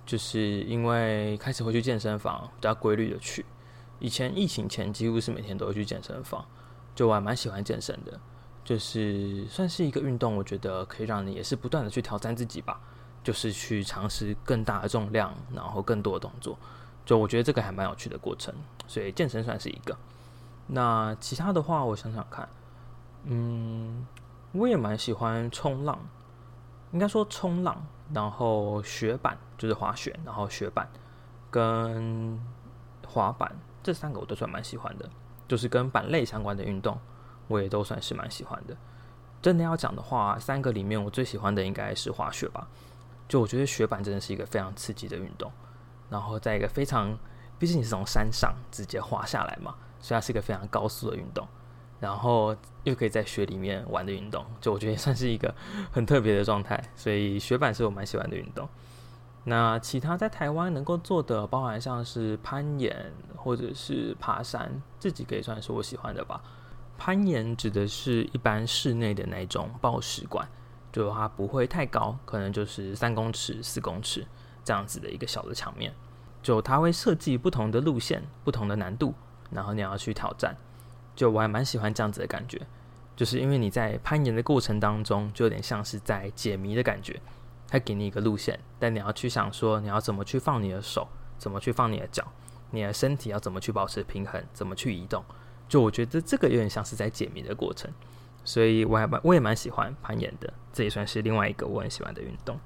[0.03, 3.45] 就是因为开始会去健身房，比较规律的去。
[3.99, 6.43] 以前疫情前几乎是每天都会去健身房，
[6.95, 8.19] 就我还蛮喜欢健身的，
[8.65, 12.81] 就是算是一个运动，我觉得可以让你也是不断的去挑战自己吧，
[13.23, 16.57] 就是去尝试更大的重量，然后更多的动作，
[17.05, 18.51] 就我觉得这个还蛮有趣的过程，
[18.87, 19.95] 所以健身算是一个。
[20.67, 22.47] 那其他的话，我想想看，
[23.25, 24.07] 嗯，
[24.53, 25.99] 我也蛮喜欢冲浪，
[26.91, 30.89] 应该说冲浪，然后雪板就是滑雪，然后雪板
[31.51, 32.39] 跟
[33.05, 33.53] 滑板
[33.83, 35.09] 这三个我都算蛮喜欢的，
[35.47, 36.97] 就是跟板类相关的运动，
[37.47, 38.75] 我也都算是蛮喜欢的。
[39.41, 42.65] 真的要讲的话，三个里面我最喜欢的应该是滑雪吧，
[43.27, 45.51] 就我觉得雪板真的是一个非常刺激的运动，
[46.09, 47.17] 然后在一个非常，
[47.59, 49.75] 毕竟你是从山上直接滑下来嘛。
[50.03, 51.47] 所以它是一个非常高速的运动，
[52.01, 55.55] 然后又可以在雪里面玩的运动，就我觉得也算是一个
[55.93, 56.77] 很特别的状态。
[56.93, 58.67] 所以雪板是我蛮喜欢的运动。
[59.45, 66.41] 那其他在台湾能够做的，包含像是攀岩或者是爬山，这几个也算是我喜欢的吧。
[66.97, 70.47] 攀岩指的是一般室内的那种抱石馆，
[70.91, 74.25] 就它不会太高，可能就是三公尺、四公尺
[74.65, 75.93] 这样子的一个小的墙面，
[76.41, 79.13] 就它会设计不同的路线、不同的难度。
[79.53, 80.55] 然后你要去挑战，
[81.15, 82.61] 就我还蛮喜欢这样子的感觉，
[83.15, 87.19] 就是因为你在攀岩的过程当中，就有点像是在解谜的感觉。
[87.67, 91.07] 他给你一个路线，但你要去想说你要怎么去放你的手，
[91.39, 92.23] 怎么去放你的脚，
[92.69, 95.23] 你的身体要怎么去保持平衡，怎么去移动。
[95.67, 97.91] 就我觉得这个有点像是在解谜的过程，
[98.45, 102.59] 所以我还蛮我也蛮喜欢攀岩的，这也算是另外一个我很喜欢的运动。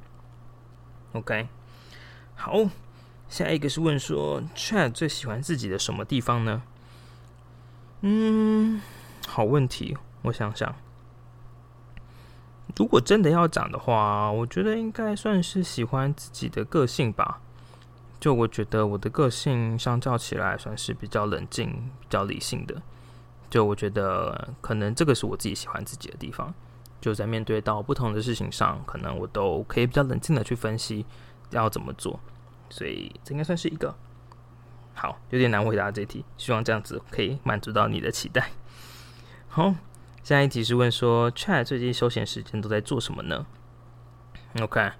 [1.13, 1.47] OK，
[2.35, 2.69] 好，
[3.29, 6.63] 下一个是问说，Chad 最喜欢自己的什么地方呢？
[8.01, 8.81] 嗯，
[9.27, 10.73] 好问题，我想想。
[12.75, 17.41] 如果真的要讲的话，我觉得应该算是喜欢自己的个性吧。
[18.19, 21.69] 就我觉得我的个性相较起来算是比较冷静、
[21.99, 22.79] 比较理性的。
[23.49, 26.53] 就我觉得可能这个是我自己喜欢自己的地方。
[26.99, 31.05] 就在面对到不同的事情上，可能我都可以比较冷静的去分析
[31.51, 32.19] 要怎么做。
[32.69, 33.95] 所以这应该算是一个。
[34.97, 38.49] 好，有点难回答这题，希望这样子可以满足到你的期待。
[39.47, 39.75] 好，
[40.23, 43.45] 下一题是问说，Chat 最近休闲时间都在做什么呢
[44.59, 44.91] ？OK，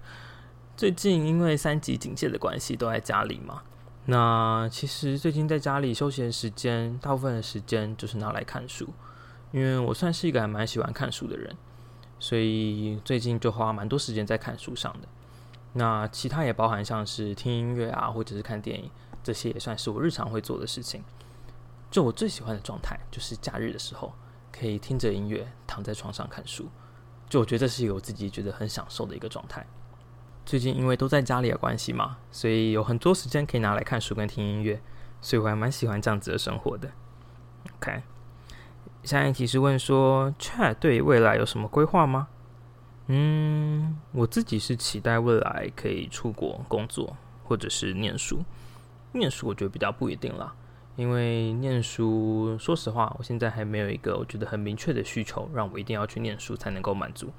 [0.76, 3.62] 最近因为三级警戒的关系，都在家里嘛。
[4.06, 8.88] 那其实最近在家里休闲时间，大部分的时间就是拿来看书，
[9.50, 11.56] 因为我算是一个还蛮喜欢看书的人，
[12.20, 15.08] 所以最近就花蛮多时间在看书上的。
[15.72, 18.88] 那其他也包含像是听音乐啊，或者是看电影。
[19.22, 21.02] 这些也算是我日常会做的事情。
[21.90, 24.12] 就我最喜欢的状态，就是假日的时候
[24.52, 26.68] 可以听着音乐，躺在床上看书。
[27.28, 29.66] 就我觉得这是我自己觉得很享受的一个状态。
[30.44, 34.80] 最近因为都在家里的关系嘛，所以有很多时间可以拿来看书跟听音乐，
[35.20, 36.90] 所以我还蛮喜欢这样子的生活的。
[37.76, 38.02] OK，
[39.04, 42.28] 下一题是问说：Chat 对未来有什么规划吗？
[43.08, 48.42] 嗯，我自己是期待未来可以出国工作，或者是念书。
[49.12, 50.54] 念书我觉得比较不一定啦，
[50.96, 57.30] 因为念书，说实话，我现在还没有一个我觉得很明确的需求，让我一定要去念书才能够满足。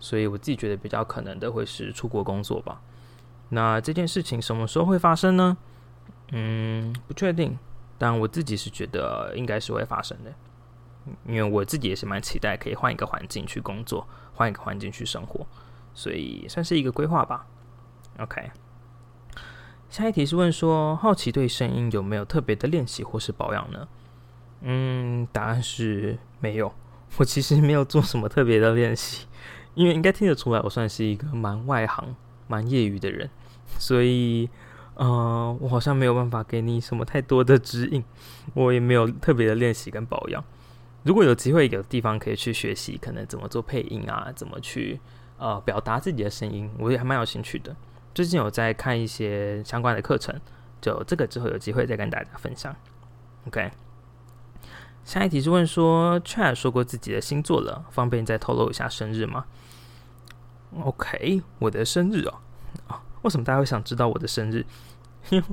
[0.00, 2.80] 所以我自己觉得比较可能的会是出国工作吧。
[3.48, 5.56] 那这件事情什么时候会发生呢？
[6.32, 7.58] 嗯，不确定，
[7.96, 10.32] 但我自己是觉得应该是会发生的，
[11.26, 15.46] 因为我自己也是蛮期待可以换一个环境去工作，换一个环境去生活，
[15.94, 17.46] 所以算是一个规划吧。
[18.18, 18.50] OK。
[19.90, 23.88] 下一题是问说，好奇对声音有没有特别的练习或是保养呢？
[24.60, 26.72] 嗯，答案是没有。
[27.16, 29.26] 我其实没有做什么特别的练习，
[29.74, 32.14] 因为应该听得出来，我算是一个蛮外行、
[32.46, 33.30] 蛮业余的人，
[33.78, 34.50] 所以，
[34.94, 38.04] 呃，我好像没有办法给你什么太多的指引。
[38.52, 40.44] 我也没有特别的练习跟保养。
[41.02, 45.00] 如果有机会有地方可以去学习，可能怎么做配音啊，怎么去
[45.38, 47.74] 呃表达自己的声音，我也还蛮有兴趣的。
[48.18, 50.34] 最近有在看一些相关的课程，
[50.80, 52.74] 就这个之后有机会再跟大家分享。
[53.46, 53.70] OK，
[55.04, 59.44] 下一题是问说 c h a 说过自己的星座了，方便再透露一下生日吗
[60.82, 62.26] ？OK，我的生日
[62.88, 64.66] 哦，为什么大家会想知道我的生日？
[65.30, 65.44] 因为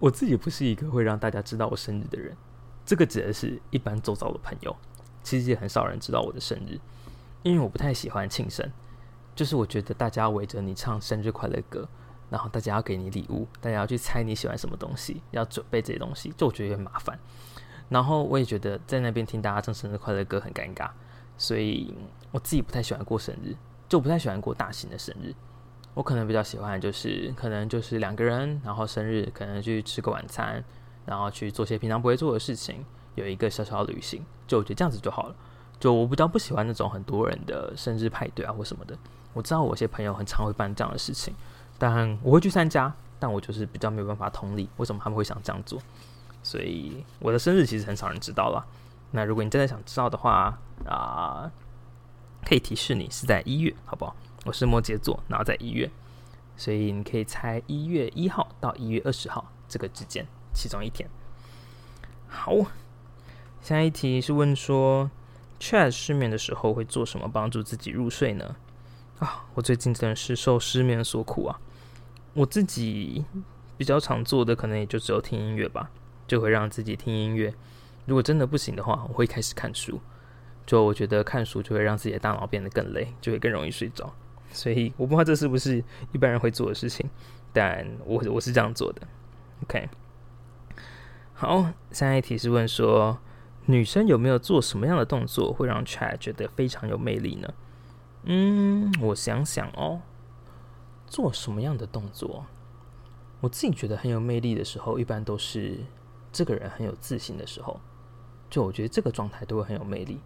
[0.00, 2.36] 我自己不是一个会让大家知道我生日的人，
[2.84, 4.76] 这个指的是一般周遭的朋友，
[5.22, 6.78] 其实也很少人知道我的生日，
[7.42, 8.70] 因为我不太喜欢庆生。
[9.34, 11.88] 就是我觉得大家围着你唱生日快乐歌，
[12.28, 17.18] 然后大家要给你礼物，大家要去猜你喜欢什么东西，要准备这些东西，就我觉得有点麻烦。
[17.88, 20.90] 然后我也觉得在那边听大家唱生日快乐歌很尴尬，
[21.36, 21.92] 所以
[22.30, 23.56] 我自己不太喜欢过生日，
[23.88, 25.34] 就不太喜欢过大型的生日。
[25.94, 30.62] 我可能比较喜欢就是可能就是两个人，然后生日可能去吃个晚餐，
[31.04, 32.84] 然后去做些平常不会做的事情，
[33.16, 35.34] 有一个小小的旅行，就我觉得这样子就好了。
[35.80, 38.96] 就我比较不喜欢那种很多人的生日派对啊或什么的。
[39.32, 41.34] 我知道我有些朋友很常会办这样的事情，
[41.78, 45.80] 但我会去参加，但我就是比较没有办法同理为什么他们会想这样做。
[46.42, 48.66] 所以我的生日其实很少人知道了。
[49.10, 51.50] 那如果你真的想知道的话啊、
[52.46, 54.16] 可以提示你是在一月，好不好？
[54.46, 55.90] 我是摩羯座，然后在一月，
[56.56, 61.08] 所以你可以猜一月一号到一月二十号这个之间其中一天。
[62.26, 62.54] 好，
[63.60, 65.10] 下一题是问说
[65.60, 68.56] ，Chat 失眠的时候会做什么帮助自己入睡呢？
[69.20, 71.60] 啊，我最近真的是受失眠所苦啊。
[72.34, 73.24] 我自己
[73.78, 75.90] 比较常做的可能也就只有听音乐吧。
[76.26, 77.52] 就会让自己听音乐。
[78.06, 80.00] 如果真的不行的话，我会开始看书。
[80.64, 84.14] 就我觉得看书就会让自己的大脑变得更累，就会更容易睡着。
[84.52, 87.10] 所以我不知道这是不是一般人会做的事情，
[87.52, 89.02] 但我我是这样做的。
[89.64, 89.88] OK，
[91.34, 93.18] 好，下一题是问说，
[93.66, 97.52] 女生有没有做什么样的动作会让 Chat 觉得非常有魅力呢？
[98.24, 100.00] 嗯，我想想哦，
[101.06, 102.44] 做什么样的动作？
[103.40, 105.78] 我自己觉得很有魅力的时候，一般都是。
[106.32, 107.80] 这个人很有自信的时候，
[108.48, 110.20] 就我觉得这个状态都会很有魅力。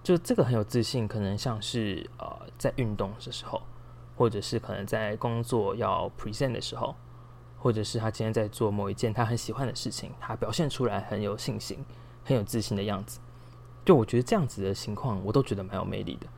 [0.00, 3.60] 就这个很有自信，可能像是呃在运动的时候，
[4.16, 6.94] 或者是可能在工作要 present 的时候，
[7.58, 11.84] 或者是他今天在做某一件他很喜欢的事情，他表现出来很有信心、
[12.24, 13.18] 很有自信的样子。
[13.84, 16.28] 就我觉得这样子的情况，我都觉得蛮有魅力的。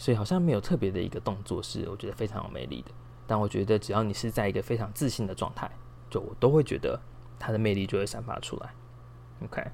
[0.00, 2.90] 所以好像没有特别的一个动作是我觉得非常有魅力的。
[3.26, 5.70] 但我觉得只要你是在一个非常自信的状态，
[6.08, 6.98] 就我都会觉得。
[7.42, 8.70] 他的魅力就会散发出来。
[9.42, 9.64] OK，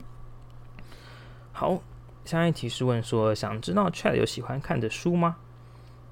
[1.53, 1.83] 好，
[2.25, 5.37] 下一题是问说，想知道 Chat 有喜欢看的书吗？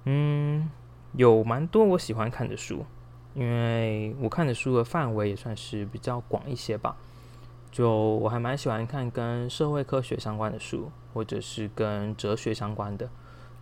[0.04, 0.68] 嗯，
[1.12, 2.84] 有蛮多我喜欢看的书，
[3.34, 6.96] 因为我看的书的范围也算是比较广一些吧。
[7.70, 13.08] 就我还蛮喜欢看跟社会科学相关的书，或者是跟哲学相关的。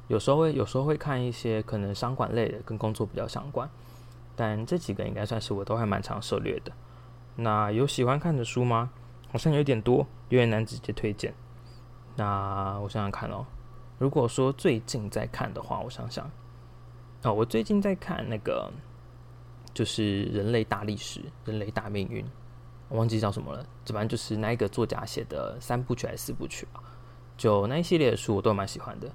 [0.09, 3.69] 有时候会有时候会看一些可能商管类的，跟工作比较相关。
[4.35, 6.73] 但这几个应该算是我都还蛮常涉猎的。
[7.37, 8.91] 那有喜欢看的书吗？
[9.31, 11.33] 好像有点多，有点难直接推荐。
[12.17, 13.47] 那我想想看哦。
[13.99, 16.31] 如果说最近在看的话，我想想。
[17.23, 18.71] 哦，我最近在看那个，
[19.73, 22.25] 就是《人类大历史》《人类大命运》，
[22.89, 23.65] 我忘记叫什么了。
[23.85, 26.83] 这反正就是那一个作家写的三部曲还是四部曲吧。
[27.37, 29.09] 就那一系列的书，我都蛮喜欢的。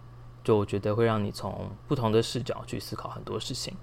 [0.48, 3.76] 就我觉得会让你从不同的视角去思考很多事情，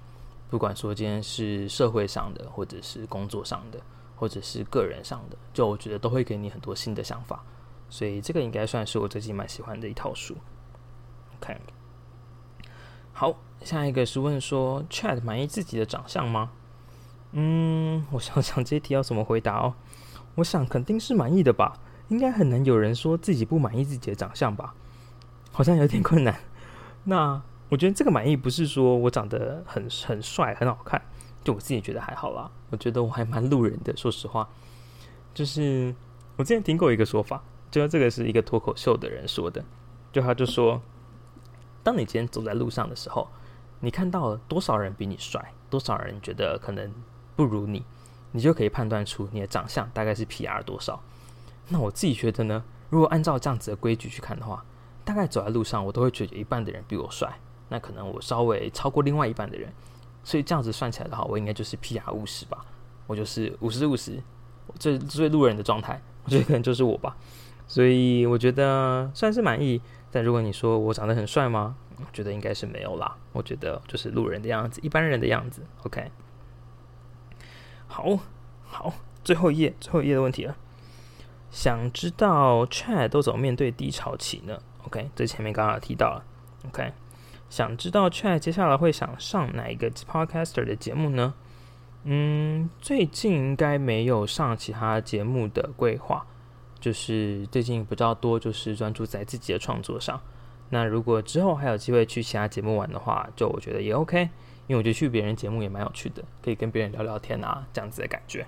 [0.49, 3.79] 不管说今天是社会上的，或者是工作上的。
[4.17, 7.43] 或者是个人上的，就我觉得都会给你很多新的想法，
[7.91, 10.37] 所以这个应该算是我最近蛮喜欢的一套书。
[11.37, 11.61] OK，
[13.13, 13.35] 好，
[13.65, 16.53] 下一个是问说，Chat 满意自己的长相吗？
[17.33, 19.75] 嗯，我想想这题要怎么回答哦。
[20.37, 21.77] 我想肯定是满意的吧，
[22.09, 24.75] 应该很难有人说自己不满意自己的长相吧？
[25.51, 26.39] 好像有点困难。
[27.05, 31.01] 那我觉得这个满意不是说我长得很很帅很好看。
[31.43, 33.95] 就我自己觉得还好啦，我觉得我还蛮路人的。
[33.95, 34.49] 说实话，
[35.35, 35.95] 就是
[36.37, 39.63] 我之前听过一个说法，就这个是一个脱口秀的人说的，
[40.11, 40.81] 就他就说，
[41.83, 43.29] 当你今天走在路上的时候，
[43.81, 46.91] 你看到了多少人比你帅，多少人觉得可能
[47.37, 47.85] 不如你，
[48.33, 50.99] 你就可以判断出你的长相大概是 PR 多少。
[51.69, 54.65] 那我自己觉得呢，如果按照这样子的规矩去看的话，
[55.05, 57.39] 大概走在路上，我都会觉得一半的人比我帅，
[57.69, 59.73] 那可能我稍微超过另外一半的人。
[60.23, 62.65] 所以这样子算起来的话，我应该就是 PR 五十吧，
[63.07, 64.19] 我就是五十五十，
[64.79, 67.15] 最最路人的状态，我觉得可能就是我吧。
[67.67, 69.81] 所以我觉得算是满意。
[70.11, 71.77] 但如果你说我长得很帅吗？
[71.97, 73.17] 我觉得应该是没有啦。
[73.33, 75.63] 我觉得就是路人的样子，一般人的样子。
[75.83, 76.11] OK，
[77.87, 78.19] 好，
[78.65, 80.57] 好，最后一页，最后一页的问题了。
[81.51, 86.25] 想知道 Chat 都怎么面对低潮期呢？OK，这前面刚刚提到了。
[86.69, 86.93] OK。
[87.51, 91.35] 想知道 Chat 接下来会想上哪一个 Podcaster 的节目呢？
[92.03, 96.27] 嗯，最近应该没有上其他节目的规划，
[96.81, 100.21] 就是最近比较多就是专注在自己的创作上。
[100.71, 104.23] 那如果之后还有机会去其他节目玩的话，就我觉得也 OK，
[104.67, 108.45] 因为我觉得去别人节目也蛮有趣的，可以跟别人聊聊天啊，这样子的感觉。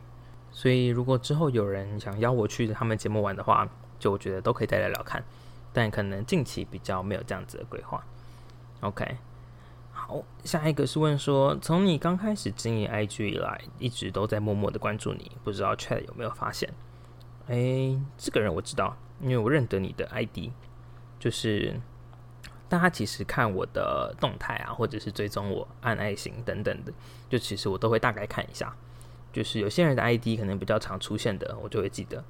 [0.51, 3.69] 所以如果之后有人想邀我去他们节目玩的话，
[4.01, 5.23] 就我觉得都可以再聊聊看，
[5.77, 8.03] 但可能近期比较没有这样子的规划。
[8.81, 9.19] OK，
[9.93, 16.73] 好，下一个是问说，从你刚开始经营 IG 以来，一直都在默默的关注你，不知道 Chat 有没有发现？
[17.49, 20.49] 哎，这个人我知道，因为我认得你的 ID，
[21.19, 21.79] 就是
[22.71, 26.93] 大家其实看我的动态啊，或者是追踪我按爱心等等的，
[27.29, 28.75] 就其实我都会大概看一下。
[29.31, 32.25] 就是有些人的 ID 可能比较常出现的，我就会记得。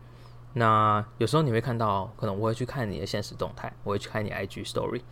[0.55, 5.03] 那有时候你会看到，可能我会去看你的现实动态，我会去看你 IG Story。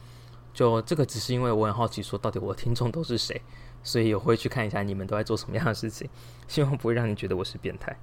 [0.53, 3.43] 就这个只是因为我很好奇，说到底我的听众都是谁，
[3.82, 6.09] 所以我会去看一下你们都在做什么样的事情，
[6.47, 7.97] 希望不会让你觉得我是变态。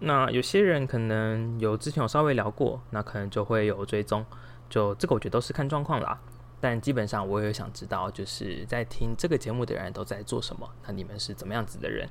[0.00, 4.26] 那有些人可能有之前有稍微聊过，那可能就会有追踪，
[4.68, 6.20] 就这个我觉得都是看状况啦。
[6.60, 12.08] 但基本上我也想知道，就是在听这个节目的人都在做什么，那你们是怎么样子的人？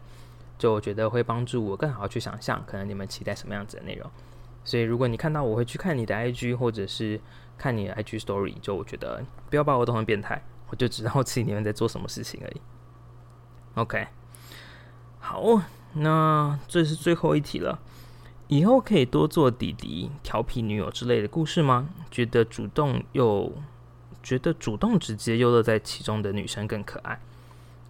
[0.58, 4.10] 就我觉得会帮助我更好去想象，可能你们期待什么样子的内容。
[4.64, 7.20] 所以如果你看到我会去看你的 IG 或者是。
[7.56, 12.62] 看你的 IG Story，就我觉得不要把我当成变态，我就知道 自己你们在做什么事情而已。
[13.76, 14.08] OK，
[15.20, 15.62] 好，
[15.94, 17.80] 那这是最后一题了。
[18.48, 21.90] 以后可以多做弟弟调皮女友之类的故事吗？
[22.10, 23.54] 觉得主动又
[24.24, 27.22] 觉得主动直接又乐在其中的女生更可爱。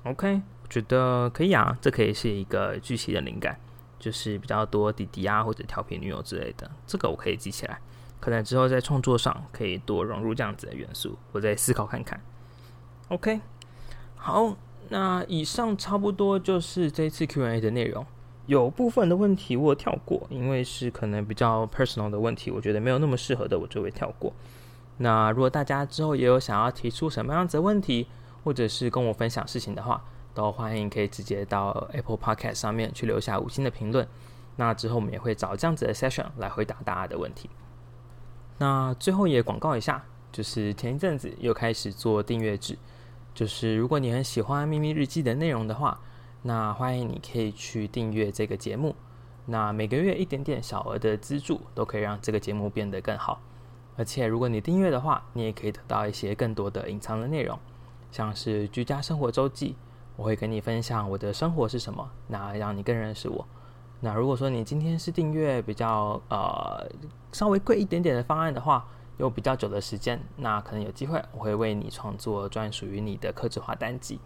[0.03, 3.57] OK，我觉得可以啊，这可以是一个剧情的灵感，
[4.03, 7.79] 就是比较多弟弟啊或者调皮女友之类的，这个我可以记起来。
[8.19, 12.19] 可能之后在创作上可以多融入这样子的元素，我再思考看看。
[13.07, 13.39] OK，
[14.17, 14.57] 好，
[14.89, 18.05] 那以上差不多就是这次 Q&A 的内容。
[18.45, 24.33] 有部分的问题我跳过，因为是可能比较 personal 的问题，我觉得没有那么适合的，我就会跳过。
[24.97, 28.07] 那如果大家之后也有想要提出什么样子的问题，
[28.43, 30.03] 或者是跟我分享事情的话，
[30.33, 34.07] 都欢迎可以直接到 Apple Podcast 上面去留下五星的评论。
[34.55, 37.49] 那之后我们也会找这样子的 session 来回答大家的问题。
[38.59, 42.77] 那最后也广告一下，就是前一阵子又开始做订阅制，
[43.33, 45.99] 就是如果你很喜欢秘密日记的内容的话，
[46.43, 48.95] 那欢迎你可以去订阅这个节目。
[49.45, 53.41] 那每个月一点点小额的资助，都可以让这个节目变得更好。
[53.97, 57.59] 而且如果你订阅的话，你也可以得到一些更多的隐藏的内容，
[58.11, 59.75] 像是居家生活周记，
[60.15, 63.45] 我会跟你分享我的生活是什么，那让你更认识我。
[63.99, 66.85] 那如果说你今天是订阅比较呃
[67.31, 68.85] 稍微贵一点点的方案的话，
[69.17, 74.19] 有比较久的时间，那可能有机会我会为你创作专属于你的客制化单集。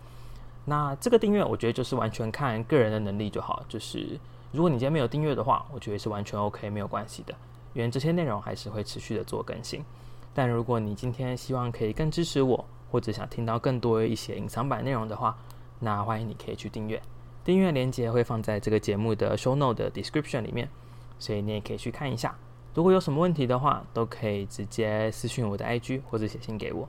[0.65, 4.19] 那这个订阅我觉得就是完全看个人的能力就好，就是
[4.51, 7.33] 如果你今天没有订阅的话，我觉得是完全 OK 没有关系的，
[7.73, 9.85] 因为这些内容还是会持续的做更新。
[10.33, 15.37] 但如果你今天希望可以更支持我，或者想听到更多一些隐藏版内容的话，
[15.79, 17.01] 那欢迎你可以去订阅。
[17.43, 20.69] 订阅链接会放在这个节目的 show note 的 description 里面，
[21.17, 22.35] 所以你也可以去看一下。
[22.73, 26.87] 如果有什么问题的话，都可以直接私信我的 IG 或者写信给我。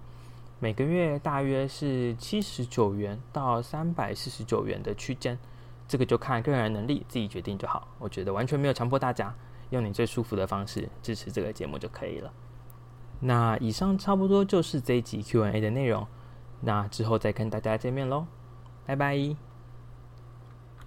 [0.59, 5.39] 每个月大约是七十九元到三百四十九元的区间，
[5.87, 7.87] 这个就看个人能力自己决定就好。
[7.99, 9.33] 我觉得完全没有强迫大家，
[9.71, 12.33] 用你最舒服的方式支持这个节目就可以了。
[13.21, 16.07] 那以上差不多就是这一集 Q&A 的内容，
[16.61, 18.27] 那之后再跟大家见面喽，
[18.89, 19.48] 拜拜。